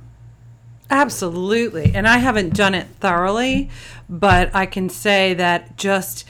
Absolutely. 0.91 1.93
And 1.95 2.09
I 2.09 2.19
haven't 2.19 2.55
done 2.55 2.75
it 2.75 2.87
thoroughly, 3.01 3.69
but 4.09 4.55
I 4.55 4.65
can 4.65 4.89
say 4.89 5.35
that 5.35 5.77
just 5.77 6.25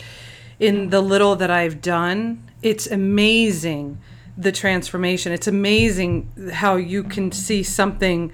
in 0.59 0.91
the 0.91 1.01
little 1.01 1.37
that 1.37 1.51
I've 1.51 1.81
done, 1.81 2.43
it's 2.61 2.89
amazing 2.89 3.99
the 4.39 4.53
transformation. 4.53 5.33
It's 5.33 5.49
amazing 5.49 6.31
how 6.53 6.77
you 6.77 7.03
can 7.03 7.33
see 7.33 7.63
something 7.63 8.33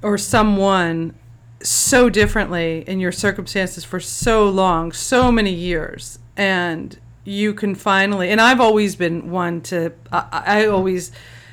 or 0.00 0.16
someone 0.16 1.14
so 1.62 2.08
differently 2.08 2.84
in 2.86 3.00
your 3.00 3.12
circumstances 3.12 3.84
for 3.84 4.00
so 4.00 4.48
long, 4.48 4.92
so 4.92 5.30
many 5.32 5.52
years. 5.52 6.20
And 6.36 6.98
you 7.24 7.52
can 7.52 7.74
finally, 7.74 8.30
and 8.30 8.40
I've 8.40 8.60
always 8.60 8.96
been 8.96 9.30
one 9.30 9.60
to, 9.62 9.92
I, 10.12 10.42
I 10.46 10.66
always 10.66 11.12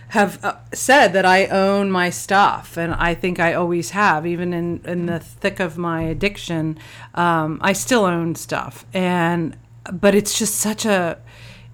have 0.10 0.42
uh, 0.44 0.56
said 0.74 1.10
that 1.10 1.26
I 1.26 1.48
own 1.48 1.92
my 1.92 2.10
stuff, 2.10 2.78
and 2.78 2.94
I 2.94 3.14
think 3.14 3.40
I 3.40 3.54
always 3.54 3.90
have, 3.90 4.26
even 4.26 4.54
in, 4.54 4.82
in 4.86 5.06
the 5.08 5.20
thick 5.20 5.60
of 5.60 5.78
my 5.78 6.04
addiction. 6.04 6.78
Um, 7.14 7.60
I 7.62 7.74
still 7.74 8.06
own 8.06 8.36
stuff, 8.36 8.86
and 8.94 9.58
but 9.92 10.16
it's 10.16 10.38
just 10.38 10.56
such 10.56 10.86
a, 10.86 11.18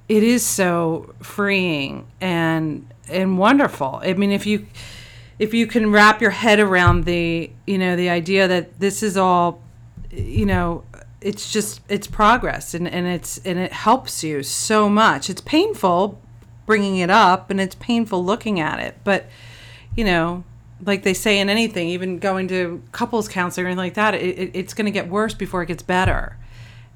it 0.10 0.24
is 0.24 0.46
so 0.46 1.14
freeing 1.22 2.08
and 2.22 2.88
and 3.10 3.38
wonderful. 3.38 4.00
I 4.04 4.14
mean, 4.14 4.32
if 4.32 4.46
you 4.46 4.68
if 5.40 5.54
you 5.54 5.68
can 5.68 5.92
wrap 5.92 6.22
your 6.22 6.32
head 6.32 6.60
around 6.60 7.06
the 7.06 7.52
you 7.68 7.78
know 7.78 7.96
the 7.96 8.10
idea 8.10 8.48
that 8.48 8.80
this 8.80 9.04
is 9.04 9.18
all, 9.18 9.62
you 10.12 10.46
know, 10.46 10.84
it's 11.22 11.52
just 11.52 11.82
it's 11.90 12.08
progress 12.08 12.74
and, 12.74 12.88
and 12.88 13.08
it's 13.08 13.40
and 13.40 13.60
it 13.60 13.72
helps 13.72 14.24
you 14.24 14.44
so 14.44 14.90
much. 14.90 15.30
It's 15.30 15.42
painful 15.42 16.22
bringing 16.66 16.98
it 16.98 17.10
up 17.10 17.50
and 17.50 17.60
it's 17.60 17.76
painful 17.76 18.24
looking 18.24 18.60
at 18.60 18.80
it 18.80 18.96
but 19.04 19.26
you 19.96 20.04
know 20.04 20.44
like 20.86 21.04
they 21.04 21.14
say 21.14 21.40
in 21.40 21.50
anything 21.50 21.90
even 21.90 22.20
going 22.20 22.48
to 22.48 22.82
couples 22.92 23.28
counseling 23.28 23.66
or 23.66 23.70
anything 23.70 23.78
like 23.78 23.94
that 23.94 24.14
it, 24.14 24.22
it, 24.22 24.52
it's 24.54 24.74
going 24.74 24.86
to 24.86 24.92
get 24.92 25.08
worse 25.08 25.34
before 25.34 25.62
it 25.62 25.68
gets 25.68 25.84
better 25.84 26.38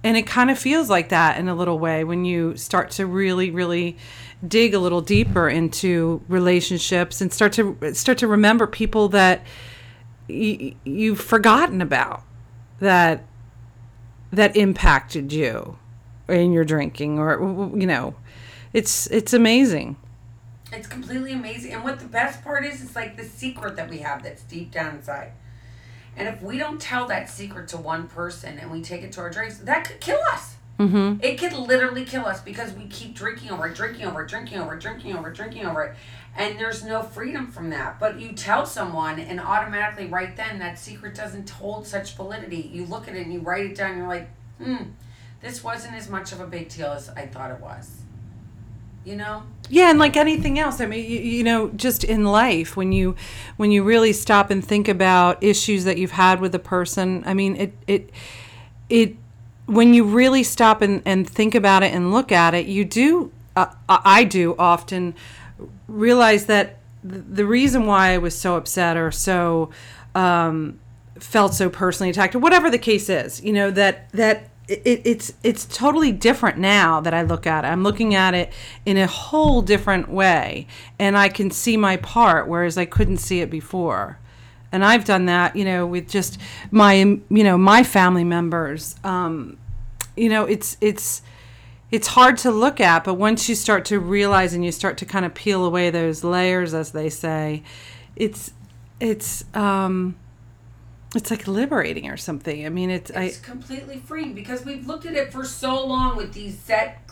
and 0.03 0.15
it 0.15 0.27
kind 0.27 0.49
of 0.51 0.57
feels 0.59 0.89
like 0.89 1.09
that 1.09 1.37
in 1.39 1.47
a 1.47 1.55
little 1.55 1.79
way 1.79 2.03
when 2.03 2.23
you 2.25 2.55
start 2.55 2.91
to 2.91 3.05
really 3.05 3.49
really 3.51 3.97
dig 4.47 4.73
a 4.73 4.79
little 4.79 5.01
deeper 5.01 5.49
into 5.49 6.21
relationships 6.27 7.21
and 7.21 7.33
start 7.33 7.53
to 7.53 7.75
start 7.93 8.17
to 8.19 8.27
remember 8.27 8.67
people 8.67 9.09
that 9.09 9.41
y- 10.29 10.75
you've 10.83 11.19
forgotten 11.19 11.81
about 11.81 12.21
that 12.79 13.23
that 14.31 14.55
impacted 14.55 15.33
you 15.33 15.77
in 16.27 16.51
your 16.51 16.65
drinking 16.65 17.17
or 17.17 17.39
you 17.75 17.87
know 17.87 18.13
it's 18.73 19.07
it's 19.07 19.33
amazing 19.33 19.95
It's 20.73 20.87
completely 20.87 21.31
amazing. 21.31 21.71
And 21.73 21.83
what 21.85 21.99
the 21.99 22.07
best 22.09 22.43
part 22.43 22.65
is, 22.65 22.81
it's 22.83 22.93
like 22.93 23.15
the 23.15 23.23
secret 23.23 23.77
that 23.77 23.89
we 23.89 23.99
have 23.99 24.21
that's 24.21 24.43
deep 24.43 24.69
down 24.69 24.95
inside. 24.97 25.31
And 26.17 26.27
if 26.27 26.41
we 26.41 26.57
don't 26.57 26.81
tell 26.81 27.07
that 27.07 27.29
secret 27.29 27.69
to 27.69 27.77
one 27.77 28.07
person 28.07 28.57
and 28.57 28.71
we 28.71 28.81
take 28.81 29.03
it 29.03 29.11
to 29.13 29.21
our 29.21 29.29
drinks, 29.29 29.59
that 29.59 29.85
could 29.85 30.01
kill 30.01 30.19
us. 30.33 30.55
mm-hmm. 30.79 31.23
It 31.23 31.37
could 31.37 31.53
literally 31.53 32.03
kill 32.03 32.25
us 32.25 32.41
because 32.41 32.73
we 32.73 32.87
keep 32.87 33.13
drinking 33.13 33.51
over 33.51 33.67
it, 33.67 33.75
drinking 33.75 34.05
over 34.07 34.23
it, 34.23 34.29
drinking 34.29 34.59
over 34.59 34.73
it, 34.73 34.81
drinking 34.81 35.15
over 35.15 35.29
it, 35.29 35.35
drinking 35.35 35.65
over 35.65 35.83
it. 35.83 35.95
And 36.35 36.59
there's 36.59 36.83
no 36.83 37.01
freedom 37.03 37.51
from 37.51 37.69
that. 37.69 37.99
But 37.99 38.19
you 38.19 38.33
tell 38.33 38.65
someone, 38.65 39.19
and 39.19 39.39
automatically, 39.39 40.07
right 40.07 40.35
then, 40.35 40.59
that 40.59 40.77
secret 40.77 41.15
doesn't 41.15 41.49
hold 41.49 41.87
such 41.87 42.15
validity. 42.15 42.69
You 42.71 42.85
look 42.85 43.07
at 43.07 43.15
it 43.15 43.23
and 43.23 43.33
you 43.33 43.39
write 43.39 43.65
it 43.65 43.75
down, 43.75 43.91
and 43.91 43.99
you're 43.99 44.07
like, 44.07 44.29
hmm, 44.61 44.91
this 45.41 45.63
wasn't 45.63 45.95
as 45.95 46.09
much 46.09 46.31
of 46.31 46.39
a 46.39 46.47
big 46.47 46.69
deal 46.69 46.87
as 46.87 47.09
I 47.09 47.25
thought 47.25 47.51
it 47.51 47.59
was. 47.59 48.01
You 49.03 49.15
know? 49.15 49.43
Yeah 49.69 49.89
and 49.89 49.99
like 49.99 50.15
anything 50.15 50.57
else 50.59 50.79
i 50.79 50.85
mean 50.85 51.03
you, 51.09 51.19
you 51.19 51.43
know 51.43 51.69
just 51.69 52.03
in 52.03 52.23
life 52.23 52.77
when 52.77 52.91
you 52.91 53.15
when 53.57 53.71
you 53.71 53.83
really 53.83 54.13
stop 54.13 54.49
and 54.49 54.63
think 54.63 54.87
about 54.87 55.41
issues 55.43 55.83
that 55.83 55.97
you've 55.97 56.11
had 56.11 56.39
with 56.39 56.53
a 56.55 56.59
person 56.59 57.23
i 57.25 57.33
mean 57.33 57.55
it 57.55 57.73
it 57.87 58.09
it 58.89 59.15
when 59.67 59.93
you 59.93 60.03
really 60.05 60.43
stop 60.43 60.81
and, 60.81 61.01
and 61.05 61.29
think 61.29 61.53
about 61.53 61.83
it 61.83 61.93
and 61.93 62.11
look 62.11 62.31
at 62.31 62.53
it, 62.53 62.65
you 62.65 62.83
do, 62.83 63.31
uh, 63.55 63.67
I 63.87 64.23
do 64.23 64.55
often 64.57 65.13
realize 65.87 66.45
that 66.45 66.77
th- 67.07 67.23
the 67.29 67.45
reason 67.45 67.85
why 67.85 68.11
I 68.13 68.17
was 68.17 68.37
so 68.37 68.55
upset 68.55 68.97
or 68.97 69.11
so 69.11 69.69
um, 70.15 70.79
felt 71.19 71.53
so 71.53 71.69
personally 71.69 72.09
attacked 72.09 72.33
or 72.33 72.39
whatever 72.39 72.69
the 72.69 72.77
case 72.77 73.09
is, 73.09 73.43
you 73.43 73.51
know, 73.51 73.69
that, 73.71 74.09
that 74.11 74.49
it, 74.67 75.01
it's 75.05 75.33
it's 75.43 75.65
totally 75.65 76.11
different 76.11 76.57
now 76.57 76.99
that 77.01 77.13
I 77.13 77.21
look 77.21 77.47
at 77.47 77.63
it. 77.63 77.67
I'm 77.67 77.83
looking 77.83 78.15
at 78.15 78.33
it 78.33 78.51
in 78.85 78.97
a 78.97 79.07
whole 79.07 79.61
different 79.61 80.09
way, 80.09 80.67
and 80.99 81.17
I 81.17 81.29
can 81.29 81.51
see 81.51 81.77
my 81.77 81.97
part, 81.97 82.47
whereas 82.47 82.77
I 82.77 82.85
couldn't 82.85 83.17
see 83.17 83.41
it 83.41 83.49
before. 83.49 84.19
And 84.71 84.83
I've 84.83 85.05
done 85.05 85.27
that, 85.27 85.55
you 85.55 85.63
know, 85.63 85.87
with 85.87 86.09
just 86.09 86.39
my 86.71 86.93
you 86.95 87.23
know 87.29 87.57
my 87.57 87.83
family 87.83 88.25
members. 88.25 88.95
Um, 89.03 89.57
you 90.15 90.29
know, 90.29 90.45
it's 90.45 90.77
it's 90.81 91.21
it's 91.89 92.07
hard 92.07 92.37
to 92.39 92.51
look 92.51 92.81
at, 92.81 93.05
but 93.05 93.13
once 93.13 93.47
you 93.47 93.55
start 93.55 93.85
to 93.85 93.99
realize 93.99 94.53
and 94.53 94.65
you 94.65 94.73
start 94.73 94.97
to 94.97 95.05
kind 95.05 95.25
of 95.25 95.33
peel 95.33 95.63
away 95.63 95.89
those 95.89 96.23
layers, 96.23 96.73
as 96.73 96.91
they 96.91 97.09
say, 97.09 97.63
it's 98.17 98.51
it's 98.99 99.45
um, 99.53 100.17
it's 101.15 101.31
like 101.31 101.47
liberating 101.47 102.09
or 102.09 102.17
something. 102.17 102.65
I 102.65 102.69
mean, 102.69 102.89
it's, 102.89 103.09
It's 103.11 103.39
I 103.39 103.45
completely 103.45 103.97
freeing 103.97 104.33
because 104.33 104.65
we've 104.65 104.85
looked 104.87 105.05
at 105.05 105.13
it 105.13 105.31
for 105.31 105.45
so 105.45 105.85
long 105.85 106.17
with 106.17 106.33
these 106.33 106.57
set, 106.57 107.09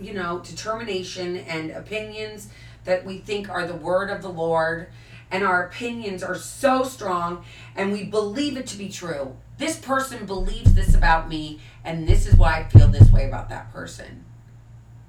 you 0.00 0.14
know, 0.14 0.40
determination 0.40 1.36
and 1.36 1.70
opinions 1.70 2.48
that 2.84 3.04
we 3.04 3.18
think 3.18 3.48
are 3.48 3.66
the 3.66 3.74
word 3.74 4.10
of 4.10 4.22
the 4.22 4.28
Lord, 4.28 4.88
and 5.30 5.44
our 5.44 5.64
opinions 5.66 6.22
are 6.22 6.36
so 6.36 6.84
strong, 6.84 7.44
and 7.74 7.92
we 7.92 8.04
believe 8.04 8.56
it 8.56 8.66
to 8.68 8.78
be 8.78 8.88
true. 8.88 9.36
This 9.58 9.78
person 9.78 10.26
believes 10.26 10.74
this 10.74 10.94
about 10.94 11.28
me, 11.28 11.60
and 11.84 12.08
this 12.08 12.26
is 12.26 12.36
why 12.36 12.58
I 12.60 12.64
feel 12.64 12.88
this 12.88 13.10
way 13.10 13.26
about 13.26 13.48
that 13.48 13.72
person. 13.72 14.24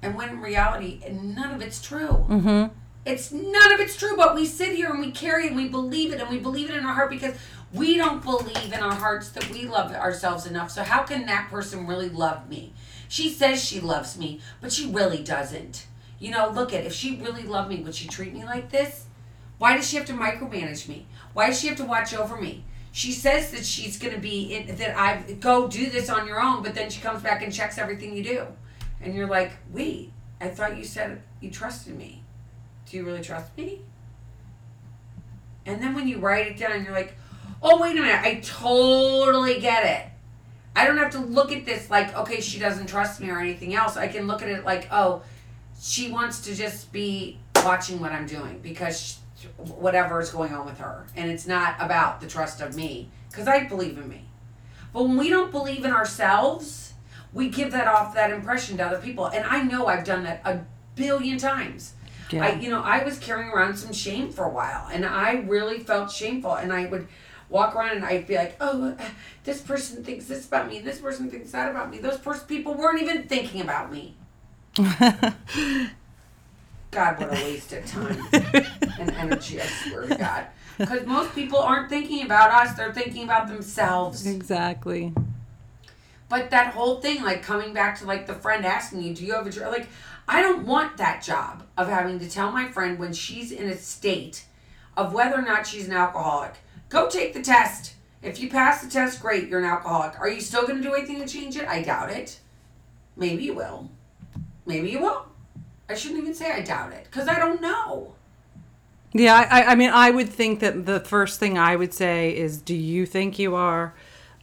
And 0.02 0.16
when 0.16 0.28
in 0.30 0.40
reality, 0.40 1.02
none 1.10 1.54
of 1.54 1.62
it's 1.62 1.82
true. 1.82 2.26
mm-hmm. 2.28 2.74
It's 3.06 3.32
none 3.32 3.72
of 3.72 3.80
it's 3.80 3.96
true, 3.96 4.16
but 4.16 4.34
we 4.34 4.44
sit 4.44 4.74
here 4.74 4.90
and 4.90 5.00
we 5.00 5.10
carry 5.10 5.46
and 5.46 5.56
we 5.56 5.68
believe 5.68 6.12
it 6.12 6.20
and 6.20 6.28
we 6.28 6.38
believe 6.38 6.68
it 6.68 6.76
in 6.76 6.84
our 6.84 6.92
heart 6.92 7.08
because 7.08 7.34
we 7.72 7.96
don't 7.96 8.22
believe 8.22 8.72
in 8.72 8.80
our 8.80 8.94
hearts 8.94 9.30
that 9.30 9.50
we 9.50 9.66
love 9.66 9.92
ourselves 9.92 10.46
enough. 10.46 10.70
So 10.70 10.82
how 10.82 11.02
can 11.02 11.26
that 11.26 11.50
person 11.50 11.86
really 11.86 12.08
love 12.08 12.48
me? 12.48 12.72
She 13.08 13.30
says 13.30 13.62
she 13.62 13.80
loves 13.80 14.18
me, 14.18 14.40
but 14.60 14.72
she 14.72 14.90
really 14.90 15.22
doesn't. 15.22 15.86
You 16.18 16.30
know, 16.30 16.50
look 16.50 16.72
at 16.72 16.84
if 16.84 16.92
she 16.92 17.20
really 17.20 17.44
loved 17.44 17.68
me, 17.68 17.82
would 17.82 17.94
she 17.94 18.08
treat 18.08 18.32
me 18.32 18.44
like 18.44 18.70
this? 18.70 19.06
Why 19.58 19.76
does 19.76 19.88
she 19.88 19.96
have 19.96 20.06
to 20.06 20.12
micromanage 20.12 20.88
me? 20.88 21.06
Why 21.32 21.48
does 21.48 21.60
she 21.60 21.68
have 21.68 21.76
to 21.78 21.84
watch 21.84 22.14
over 22.14 22.40
me? 22.40 22.64
She 22.90 23.12
says 23.12 23.50
that 23.52 23.64
she's 23.64 23.98
going 23.98 24.14
to 24.14 24.20
be 24.20 24.54
in, 24.54 24.76
that 24.76 24.98
I 24.98 25.32
go 25.34 25.68
do 25.68 25.90
this 25.90 26.08
on 26.08 26.26
your 26.26 26.40
own, 26.40 26.62
but 26.62 26.74
then 26.74 26.90
she 26.90 27.00
comes 27.00 27.22
back 27.22 27.42
and 27.42 27.52
checks 27.52 27.78
everything 27.78 28.16
you 28.16 28.24
do, 28.24 28.46
and 29.00 29.14
you're 29.14 29.28
like, 29.28 29.52
wait, 29.72 30.12
I 30.40 30.48
thought 30.48 30.76
you 30.76 30.84
said 30.84 31.22
you 31.40 31.50
trusted 31.50 31.96
me. 31.96 32.22
Do 32.86 32.96
you 32.96 33.04
really 33.04 33.20
trust 33.20 33.56
me? 33.56 33.82
And 35.66 35.82
then 35.82 35.94
when 35.94 36.08
you 36.08 36.18
write 36.18 36.46
it 36.46 36.56
down, 36.56 36.82
you're 36.82 36.94
like, 36.94 37.14
oh, 37.62 37.80
wait 37.80 37.96
a 37.96 38.00
minute, 38.00 38.20
I 38.22 38.40
totally 38.40 39.60
get 39.60 39.84
it. 39.84 40.12
I 40.76 40.86
don't 40.86 40.98
have 40.98 41.10
to 41.12 41.18
look 41.18 41.50
at 41.50 41.64
this 41.64 41.90
like, 41.90 42.16
okay, 42.16 42.40
she 42.40 42.58
doesn't 42.58 42.86
trust 42.86 43.20
me 43.20 43.30
or 43.30 43.40
anything 43.40 43.74
else. 43.74 43.96
I 43.96 44.06
can 44.08 44.26
look 44.26 44.42
at 44.42 44.48
it 44.48 44.64
like, 44.64 44.88
oh, 44.92 45.22
she 45.80 46.10
wants 46.10 46.40
to 46.42 46.54
just 46.54 46.92
be 46.92 47.38
watching 47.56 48.00
what 48.00 48.12
I'm 48.12 48.26
doing 48.26 48.60
because 48.62 49.18
she, 49.36 49.48
whatever 49.56 50.20
is 50.20 50.30
going 50.30 50.52
on 50.54 50.66
with 50.66 50.78
her. 50.78 51.06
And 51.16 51.30
it's 51.30 51.46
not 51.46 51.76
about 51.80 52.20
the 52.20 52.28
trust 52.28 52.60
of 52.60 52.76
me 52.76 53.10
because 53.30 53.48
I 53.48 53.64
believe 53.64 53.98
in 53.98 54.08
me. 54.08 54.24
But 54.92 55.04
when 55.04 55.16
we 55.16 55.28
don't 55.28 55.50
believe 55.50 55.84
in 55.84 55.92
ourselves, 55.92 56.94
we 57.32 57.48
give 57.48 57.72
that 57.72 57.86
off 57.86 58.14
that 58.14 58.30
impression 58.30 58.76
to 58.78 58.86
other 58.86 58.98
people. 58.98 59.26
And 59.26 59.44
I 59.44 59.62
know 59.62 59.86
I've 59.86 60.04
done 60.04 60.24
that 60.24 60.40
a 60.44 60.60
billion 60.94 61.38
times. 61.38 61.94
Yeah. 62.30 62.44
I, 62.44 62.54
you 62.54 62.68
know, 62.70 62.82
I 62.82 63.04
was 63.04 63.18
carrying 63.18 63.50
around 63.50 63.76
some 63.76 63.92
shame 63.92 64.30
for 64.30 64.44
a 64.44 64.50
while, 64.50 64.88
and 64.92 65.06
I 65.06 65.40
really 65.46 65.78
felt 65.78 66.10
shameful. 66.10 66.54
And 66.54 66.72
I 66.72 66.86
would 66.86 67.08
walk 67.48 67.74
around 67.74 67.96
and 67.96 68.04
I'd 68.04 68.26
be 68.26 68.36
like, 68.36 68.56
"Oh, 68.60 68.94
uh, 68.98 69.04
this 69.44 69.60
person 69.60 70.04
thinks 70.04 70.26
this 70.26 70.46
about 70.46 70.68
me. 70.68 70.80
This 70.80 71.00
person 71.00 71.30
thinks 71.30 71.50
that 71.52 71.70
about 71.70 71.90
me. 71.90 71.98
Those 71.98 72.18
first 72.18 72.48
people 72.48 72.74
weren't 72.74 73.00
even 73.02 73.24
thinking 73.28 73.60
about 73.60 73.92
me." 73.92 74.14
God, 76.90 77.20
what 77.20 77.28
a 77.30 77.42
waste 77.44 77.72
of 77.72 77.84
time 77.86 78.18
and 78.32 79.10
energy! 79.10 79.60
I 79.60 79.66
swear 79.66 80.06
to 80.06 80.16
God, 80.16 80.46
because 80.78 81.04
most 81.06 81.34
people 81.34 81.58
aren't 81.58 81.90
thinking 81.90 82.24
about 82.24 82.50
us; 82.50 82.76
they're 82.76 82.92
thinking 82.92 83.24
about 83.24 83.48
themselves. 83.48 84.26
exactly. 84.26 85.12
But 86.28 86.50
that 86.50 86.74
whole 86.74 87.00
thing, 87.00 87.22
like 87.22 87.42
coming 87.42 87.72
back 87.72 87.98
to 87.98 88.06
like 88.06 88.26
the 88.26 88.34
friend 88.34 88.64
asking 88.66 89.02
you, 89.02 89.14
do 89.14 89.24
you 89.24 89.32
have 89.32 89.46
a 89.46 89.50
job? 89.50 89.72
Like, 89.72 89.88
I 90.26 90.42
don't 90.42 90.66
want 90.66 90.98
that 90.98 91.22
job 91.22 91.64
of 91.76 91.88
having 91.88 92.18
to 92.18 92.28
tell 92.28 92.52
my 92.52 92.68
friend 92.68 92.98
when 92.98 93.12
she's 93.14 93.50
in 93.50 93.68
a 93.68 93.76
state 93.76 94.44
of 94.96 95.14
whether 95.14 95.36
or 95.36 95.42
not 95.42 95.66
she's 95.66 95.86
an 95.86 95.94
alcoholic. 95.94 96.54
Go 96.88 97.08
take 97.08 97.34
the 97.34 97.42
test. 97.42 97.94
If 98.22 98.40
you 98.40 98.50
pass 98.50 98.82
the 98.82 98.90
test, 98.90 99.20
great, 99.20 99.48
you're 99.48 99.60
an 99.60 99.64
alcoholic. 99.64 100.18
Are 100.18 100.28
you 100.28 100.40
still 100.40 100.66
going 100.66 100.82
to 100.82 100.82
do 100.82 100.94
anything 100.94 101.20
to 101.20 101.26
change 101.26 101.56
it? 101.56 101.68
I 101.68 101.82
doubt 101.82 102.10
it. 102.10 102.40
Maybe 103.16 103.44
you 103.44 103.54
will. 103.54 103.90
Maybe 104.66 104.90
you 104.90 105.00
won't. 105.00 105.26
I 105.88 105.94
shouldn't 105.94 106.20
even 106.20 106.34
say 106.34 106.52
I 106.52 106.60
doubt 106.60 106.92
it 106.92 107.04
because 107.04 107.28
I 107.28 107.38
don't 107.38 107.60
know. 107.60 108.14
Yeah, 109.12 109.48
I, 109.50 109.62
I 109.62 109.74
mean, 109.74 109.90
I 109.90 110.10
would 110.10 110.28
think 110.28 110.60
that 110.60 110.84
the 110.84 111.00
first 111.00 111.40
thing 111.40 111.56
I 111.56 111.76
would 111.76 111.94
say 111.94 112.36
is, 112.36 112.60
"Do 112.60 112.74
you 112.74 113.06
think 113.06 113.38
you 113.38 113.54
are?" 113.54 113.94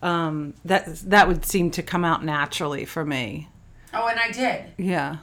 Um, 0.01 0.55
that 0.65 0.87
that 1.05 1.27
would 1.27 1.45
seem 1.45 1.69
to 1.71 1.83
come 1.83 2.03
out 2.03 2.25
naturally 2.25 2.85
for 2.85 3.05
me. 3.05 3.49
Oh, 3.93 4.07
and 4.07 4.19
I 4.19 4.31
did. 4.31 4.65
Yeah. 4.77 5.17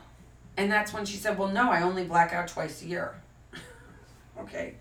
And 0.56 0.70
that's 0.70 0.92
when 0.92 1.04
she 1.04 1.16
said, 1.16 1.38
Well, 1.38 1.48
no, 1.48 1.70
I 1.70 1.82
only 1.82 2.04
black 2.04 2.32
out 2.32 2.48
twice 2.48 2.82
a 2.82 2.86
year. 2.86 3.14
okay. 4.38 4.74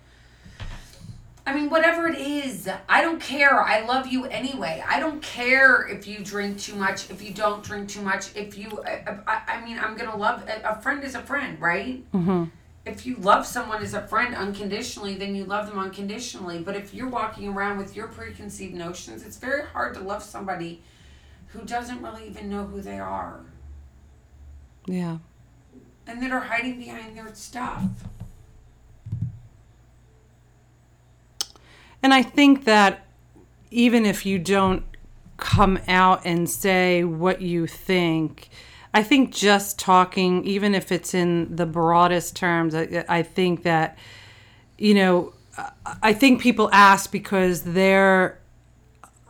I 1.44 1.54
mean, 1.54 1.70
whatever 1.70 2.06
it 2.06 2.18
is, 2.18 2.68
I 2.88 3.02
don't 3.02 3.20
care. 3.20 3.60
I 3.62 3.80
love 3.84 4.06
you 4.06 4.26
anyway. 4.26 4.82
I 4.86 5.00
don't 5.00 5.20
care 5.22 5.86
if 5.88 6.06
you 6.06 6.20
drink 6.20 6.60
too 6.60 6.76
much, 6.76 7.10
if 7.10 7.20
you 7.20 7.34
don't 7.34 7.64
drink 7.64 7.88
too 7.88 8.02
much, 8.02 8.34
if 8.36 8.56
you, 8.56 8.80
I, 8.86 9.18
I, 9.26 9.42
I 9.56 9.64
mean, 9.64 9.76
I'm 9.78 9.96
going 9.96 10.08
to 10.10 10.16
love, 10.16 10.48
a 10.48 10.70
a 10.70 10.80
friend 10.80 11.02
is 11.02 11.16
a 11.16 11.22
friend, 11.22 11.60
right? 11.60 12.08
Mm-hmm. 12.12 12.44
If 12.84 13.06
you 13.06 13.16
love 13.16 13.44
someone 13.46 13.82
as 13.82 13.94
a 13.94 14.06
friend 14.06 14.34
unconditionally, 14.36 15.14
then 15.14 15.34
you 15.34 15.44
love 15.44 15.66
them 15.68 15.78
unconditionally. 15.80 16.60
But 16.60 16.76
if 16.76 16.94
you're 16.94 17.08
walking 17.08 17.48
around 17.48 17.78
with 17.78 17.96
your 17.96 18.06
preconceived 18.08 18.74
notions, 18.74 19.24
it's 19.24 19.36
very 19.36 19.66
hard 19.66 19.94
to 19.94 20.00
love 20.00 20.22
somebody 20.22 20.82
who 21.48 21.60
doesn't 21.62 22.00
really 22.02 22.28
even 22.28 22.48
know 22.50 22.64
who 22.64 22.80
they 22.80 22.98
are 22.98 23.40
Yeah. 24.86 25.18
and 26.06 26.22
that 26.22 26.30
are 26.32 26.40
hiding 26.40 26.78
behind 26.78 27.16
their 27.16 27.32
stuff. 27.34 27.84
And 32.02 32.12
I 32.12 32.22
think 32.22 32.64
that 32.64 33.06
even 33.70 34.04
if 34.04 34.26
you 34.26 34.38
don't 34.38 34.84
come 35.36 35.78
out 35.88 36.22
and 36.24 36.48
say 36.48 37.04
what 37.04 37.40
you 37.40 37.66
think, 37.66 38.48
I 38.94 39.02
think 39.02 39.32
just 39.32 39.78
talking, 39.78 40.44
even 40.44 40.74
if 40.74 40.92
it's 40.92 41.14
in 41.14 41.56
the 41.56 41.66
broadest 41.66 42.36
terms, 42.36 42.74
I, 42.74 43.04
I 43.08 43.22
think 43.22 43.62
that, 43.62 43.96
you 44.78 44.94
know, 44.94 45.32
I 46.02 46.12
think 46.12 46.40
people 46.40 46.68
ask 46.72 47.10
because 47.10 47.62
they're 47.62 48.38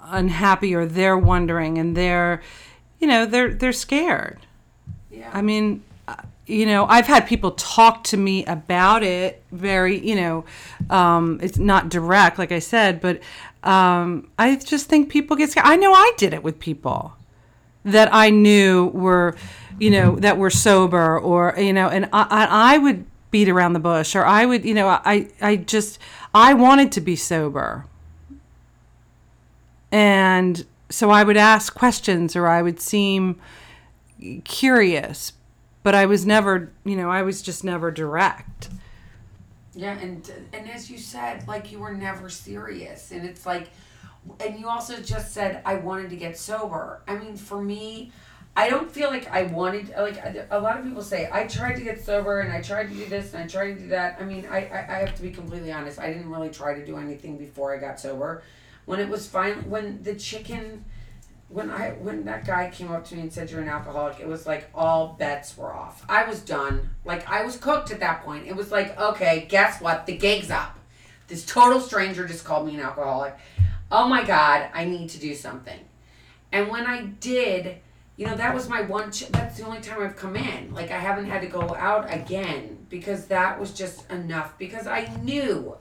unhappy 0.04 0.74
or 0.74 0.86
they're 0.86 1.18
wondering 1.18 1.78
and 1.78 1.96
they're, 1.96 2.42
you 3.00 3.06
know, 3.06 3.26
they're 3.26 3.52
they're 3.54 3.72
scared. 3.72 4.38
Yeah. 5.10 5.30
I 5.32 5.42
mean, 5.42 5.82
you 6.52 6.66
know, 6.66 6.86
I've 6.86 7.06
had 7.06 7.26
people 7.26 7.52
talk 7.52 8.04
to 8.04 8.16
me 8.16 8.44
about 8.44 9.02
it 9.02 9.42
very, 9.50 9.98
you 10.06 10.14
know, 10.14 10.44
um, 10.90 11.40
it's 11.42 11.58
not 11.58 11.88
direct, 11.88 12.38
like 12.38 12.52
I 12.52 12.58
said, 12.58 13.00
but 13.00 13.20
um, 13.62 14.30
I 14.38 14.56
just 14.56 14.88
think 14.88 15.08
people 15.08 15.36
get 15.36 15.50
scared. 15.50 15.66
I 15.66 15.76
know 15.76 15.92
I 15.92 16.12
did 16.16 16.34
it 16.34 16.42
with 16.42 16.58
people 16.58 17.14
that 17.84 18.12
I 18.12 18.30
knew 18.30 18.88
were, 18.88 19.34
you 19.78 19.90
know, 19.90 20.16
that 20.16 20.36
were 20.36 20.50
sober 20.50 21.18
or, 21.18 21.54
you 21.56 21.72
know, 21.72 21.88
and 21.88 22.08
I, 22.12 22.74
I 22.74 22.78
would 22.78 23.06
beat 23.30 23.48
around 23.48 23.72
the 23.72 23.80
bush 23.80 24.14
or 24.14 24.24
I 24.24 24.44
would, 24.44 24.64
you 24.64 24.74
know, 24.74 24.88
I, 24.88 25.28
I 25.40 25.56
just, 25.56 25.98
I 26.34 26.54
wanted 26.54 26.92
to 26.92 27.00
be 27.00 27.16
sober. 27.16 27.86
And 29.90 30.64
so 30.90 31.10
I 31.10 31.24
would 31.24 31.36
ask 31.36 31.74
questions 31.74 32.36
or 32.36 32.46
I 32.46 32.62
would 32.62 32.80
seem 32.80 33.40
curious, 34.44 35.32
but 35.82 35.94
I 35.94 36.06
was 36.06 36.24
never, 36.24 36.72
you 36.84 36.96
know, 36.96 37.10
I 37.10 37.22
was 37.22 37.42
just 37.42 37.64
never 37.64 37.90
direct. 37.90 38.68
Yeah, 39.74 39.98
and 39.98 40.30
and 40.52 40.70
as 40.70 40.90
you 40.90 40.98
said, 40.98 41.48
like 41.48 41.72
you 41.72 41.78
were 41.78 41.94
never 41.94 42.28
serious, 42.28 43.10
and 43.10 43.24
it's 43.24 43.46
like, 43.46 43.70
and 44.40 44.58
you 44.58 44.68
also 44.68 45.00
just 45.00 45.32
said 45.32 45.62
I 45.64 45.76
wanted 45.76 46.10
to 46.10 46.16
get 46.16 46.36
sober. 46.38 47.00
I 47.08 47.16
mean, 47.16 47.36
for 47.36 47.60
me, 47.62 48.12
I 48.54 48.68
don't 48.68 48.90
feel 48.90 49.08
like 49.08 49.30
I 49.30 49.44
wanted 49.44 49.94
like 49.96 50.18
a 50.50 50.60
lot 50.60 50.78
of 50.78 50.84
people 50.84 51.02
say 51.02 51.28
I 51.32 51.46
tried 51.46 51.76
to 51.76 51.82
get 51.82 52.04
sober 52.04 52.40
and 52.40 52.52
I 52.52 52.60
tried 52.60 52.90
to 52.90 52.94
do 52.94 53.06
this 53.06 53.32
and 53.32 53.44
I 53.44 53.46
tried 53.46 53.74
to 53.74 53.80
do 53.80 53.88
that. 53.88 54.18
I 54.20 54.24
mean, 54.24 54.46
I 54.50 54.66
I, 54.66 54.96
I 54.96 54.98
have 54.98 55.14
to 55.14 55.22
be 55.22 55.30
completely 55.30 55.72
honest. 55.72 55.98
I 55.98 56.12
didn't 56.12 56.28
really 56.28 56.50
try 56.50 56.74
to 56.74 56.84
do 56.84 56.98
anything 56.98 57.38
before 57.38 57.74
I 57.74 57.78
got 57.78 57.98
sober. 57.98 58.42
When 58.84 59.00
it 59.00 59.08
was 59.08 59.26
fine, 59.26 59.70
when 59.70 60.02
the 60.02 60.14
chicken 60.16 60.84
when 61.52 61.70
I 61.70 61.90
when 61.90 62.24
that 62.24 62.46
guy 62.46 62.70
came 62.70 62.90
up 62.90 63.04
to 63.06 63.14
me 63.14 63.22
and 63.22 63.32
said 63.32 63.50
you're 63.50 63.60
an 63.60 63.68
alcoholic, 63.68 64.20
it 64.20 64.26
was 64.26 64.46
like 64.46 64.70
all 64.74 65.14
bets 65.18 65.56
were 65.56 65.72
off. 65.72 66.04
I 66.08 66.24
was 66.24 66.40
done. 66.40 66.90
Like 67.04 67.28
I 67.28 67.44
was 67.44 67.56
cooked 67.56 67.90
at 67.90 68.00
that 68.00 68.24
point. 68.24 68.46
It 68.46 68.56
was 68.56 68.70
like, 68.70 68.98
okay, 68.98 69.46
guess 69.48 69.80
what? 69.80 70.06
The 70.06 70.16
gig's 70.16 70.50
up. 70.50 70.78
This 71.28 71.44
total 71.44 71.80
stranger 71.80 72.26
just 72.26 72.44
called 72.44 72.66
me 72.66 72.74
an 72.74 72.80
alcoholic. 72.80 73.36
Oh 73.90 74.08
my 74.08 74.24
god, 74.24 74.68
I 74.72 74.86
need 74.86 75.10
to 75.10 75.20
do 75.20 75.34
something. 75.34 75.78
And 76.50 76.68
when 76.68 76.86
I 76.86 77.04
did, 77.04 77.76
you 78.16 78.26
know, 78.26 78.36
that 78.36 78.54
was 78.54 78.68
my 78.68 78.80
one. 78.82 79.12
Ch- 79.12 79.28
that's 79.28 79.58
the 79.58 79.66
only 79.66 79.80
time 79.80 80.02
I've 80.02 80.16
come 80.16 80.36
in. 80.36 80.72
Like 80.72 80.90
I 80.90 80.98
haven't 80.98 81.26
had 81.26 81.42
to 81.42 81.48
go 81.48 81.74
out 81.74 82.12
again 82.12 82.86
because 82.88 83.26
that 83.26 83.60
was 83.60 83.72
just 83.72 84.10
enough. 84.10 84.56
Because 84.58 84.86
I 84.86 85.14
knew, 85.22 85.76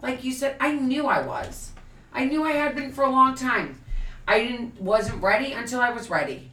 like 0.00 0.22
you 0.22 0.32
said, 0.32 0.54
I 0.60 0.74
knew 0.74 1.06
I 1.06 1.22
was. 1.26 1.72
I 2.12 2.24
knew 2.24 2.44
I 2.44 2.52
had 2.52 2.76
been 2.76 2.92
for 2.92 3.02
a 3.02 3.10
long 3.10 3.34
time. 3.34 3.80
I 4.28 4.40
didn't 4.40 4.80
wasn't 4.80 5.22
ready 5.22 5.52
until 5.52 5.80
I 5.80 5.90
was 5.90 6.10
ready. 6.10 6.50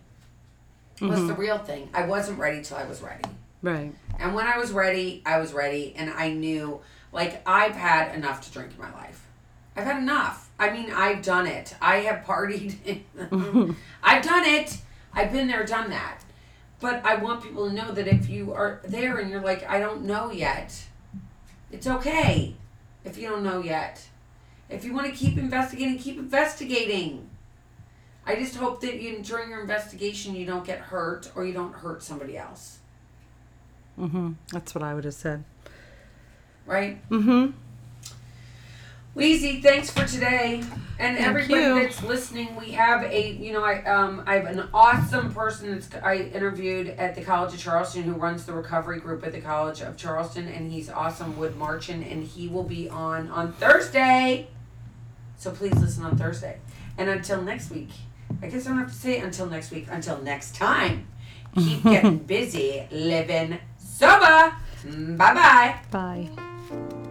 Was 1.02 1.28
the 1.28 1.34
mm-hmm. 1.34 1.42
real 1.42 1.58
thing. 1.58 1.90
I 1.94 2.06
wasn't 2.06 2.40
ready 2.40 2.64
till 2.64 2.78
I 2.78 2.86
was 2.86 3.02
ready. 3.02 3.26
Right. 3.62 3.94
And 4.18 4.34
when 4.34 4.48
I 4.48 4.58
was 4.58 4.72
ready, 4.72 5.22
I 5.26 5.40
was 5.40 5.52
ready 5.52 5.94
and 5.98 6.10
I 6.10 6.30
knew 6.32 6.80
like 7.12 7.42
I've 7.46 7.76
had 7.76 8.16
enough 8.16 8.42
to 8.46 8.52
drink 8.52 8.72
in 8.74 8.82
my 8.82 8.94
life. 8.94 9.28
I've 9.76 9.84
had 9.84 10.02
enough. 10.02 10.50
I 10.58 10.72
mean, 10.72 10.90
I've 10.90 11.22
done 11.22 11.48
it. 11.48 11.76
I 11.82 11.98
have 11.98 12.26
partied. 12.26 13.02
I've 14.04 14.24
done 14.24 14.46
it. 14.46 14.78
I've 15.14 15.34
been 15.34 15.48
there, 15.48 15.66
done 15.66 15.90
that. 15.90 16.22
But 16.80 17.06
I 17.06 17.16
want 17.16 17.44
people 17.44 17.68
to 17.68 17.74
know 17.74 17.92
that 17.92 18.08
if 18.08 18.30
you 18.30 18.54
are 18.54 18.80
there 18.86 19.18
and 19.18 19.30
you're 19.30 19.42
like, 19.42 19.70
I 19.70 19.80
don't 19.80 20.04
know 20.04 20.32
yet, 20.32 20.86
it's 21.72 21.88
okay 21.88 22.56
if 23.04 23.18
you 23.18 23.28
don't 23.28 23.44
know 23.44 23.62
yet. 23.62 24.08
If 24.70 24.86
you 24.86 24.94
want 24.94 25.08
to 25.08 25.14
keep 25.14 25.38
investigating, 25.38 25.98
keep 25.98 26.18
investigating. 26.18 27.30
I 28.28 28.36
just 28.36 28.56
hope 28.56 28.82
that 28.82 29.02
you, 29.02 29.20
during 29.22 29.50
your 29.50 29.62
investigation 29.62 30.36
you 30.36 30.46
don't 30.46 30.66
get 30.66 30.80
hurt 30.80 31.32
or 31.36 31.46
you 31.46 31.54
don't 31.54 31.74
hurt 31.74 32.02
somebody 32.02 32.38
else. 32.38 32.80
Mm-hmm. 34.00 34.34
That's 34.52 34.74
what 34.74 34.84
I 34.84 34.94
would 34.94 35.06
have 35.06 35.14
said. 35.14 35.44
Right? 36.66 37.08
Mm-hmm. 37.10 37.52
Wheezy, 39.16 39.62
thanks 39.62 39.90
for 39.90 40.06
today. 40.06 40.62
And 41.00 41.18
Thank 41.18 41.20
everybody 41.20 41.62
you. 41.62 41.80
that's 41.80 42.04
listening, 42.04 42.54
we 42.58 42.72
have 42.72 43.04
a 43.04 43.32
you 43.32 43.54
know, 43.54 43.64
I 43.64 43.82
um 43.86 44.24
I 44.28 44.36
have 44.36 44.46
an 44.46 44.68
awesome 44.74 45.34
person 45.34 45.72
that's 45.72 45.90
I 46.04 46.16
interviewed 46.16 46.90
at 46.90 47.16
the 47.16 47.22
College 47.22 47.54
of 47.54 47.60
Charleston 47.60 48.04
who 48.04 48.14
runs 48.14 48.46
the 48.46 48.52
recovery 48.52 49.00
group 49.00 49.26
at 49.26 49.32
the 49.32 49.40
College 49.40 49.82
of 49.82 49.96
Charleston 49.96 50.50
and 50.50 50.70
he's 50.70 50.90
awesome 50.90 51.38
Wood 51.38 51.56
Marchin 51.56 52.04
and 52.04 52.26
he 52.26 52.50
will 52.50 52.64
be 52.64 52.90
on 52.90 53.30
on 53.30 53.54
Thursday. 53.54 54.48
So 55.38 55.52
please 55.52 55.76
listen 55.76 56.04
on 56.04 56.18
Thursday. 56.18 56.60
And 56.98 57.10
until 57.10 57.42
next 57.42 57.72
week. 57.72 57.90
I 58.42 58.48
guess 58.48 58.66
I 58.66 58.70
don't 58.70 58.80
have 58.80 58.92
to 58.92 58.96
say 58.96 59.20
until 59.20 59.48
next 59.48 59.72
week, 59.72 59.88
until 59.90 60.22
next 60.22 60.56
time. 60.56 61.08
Keep 61.56 61.84
getting 61.84 62.18
busy, 62.20 62.86
living 62.92 63.58
sober. 63.78 64.56
Bye 65.18 65.34
bye. 65.34 65.76
Bye. 65.90 67.02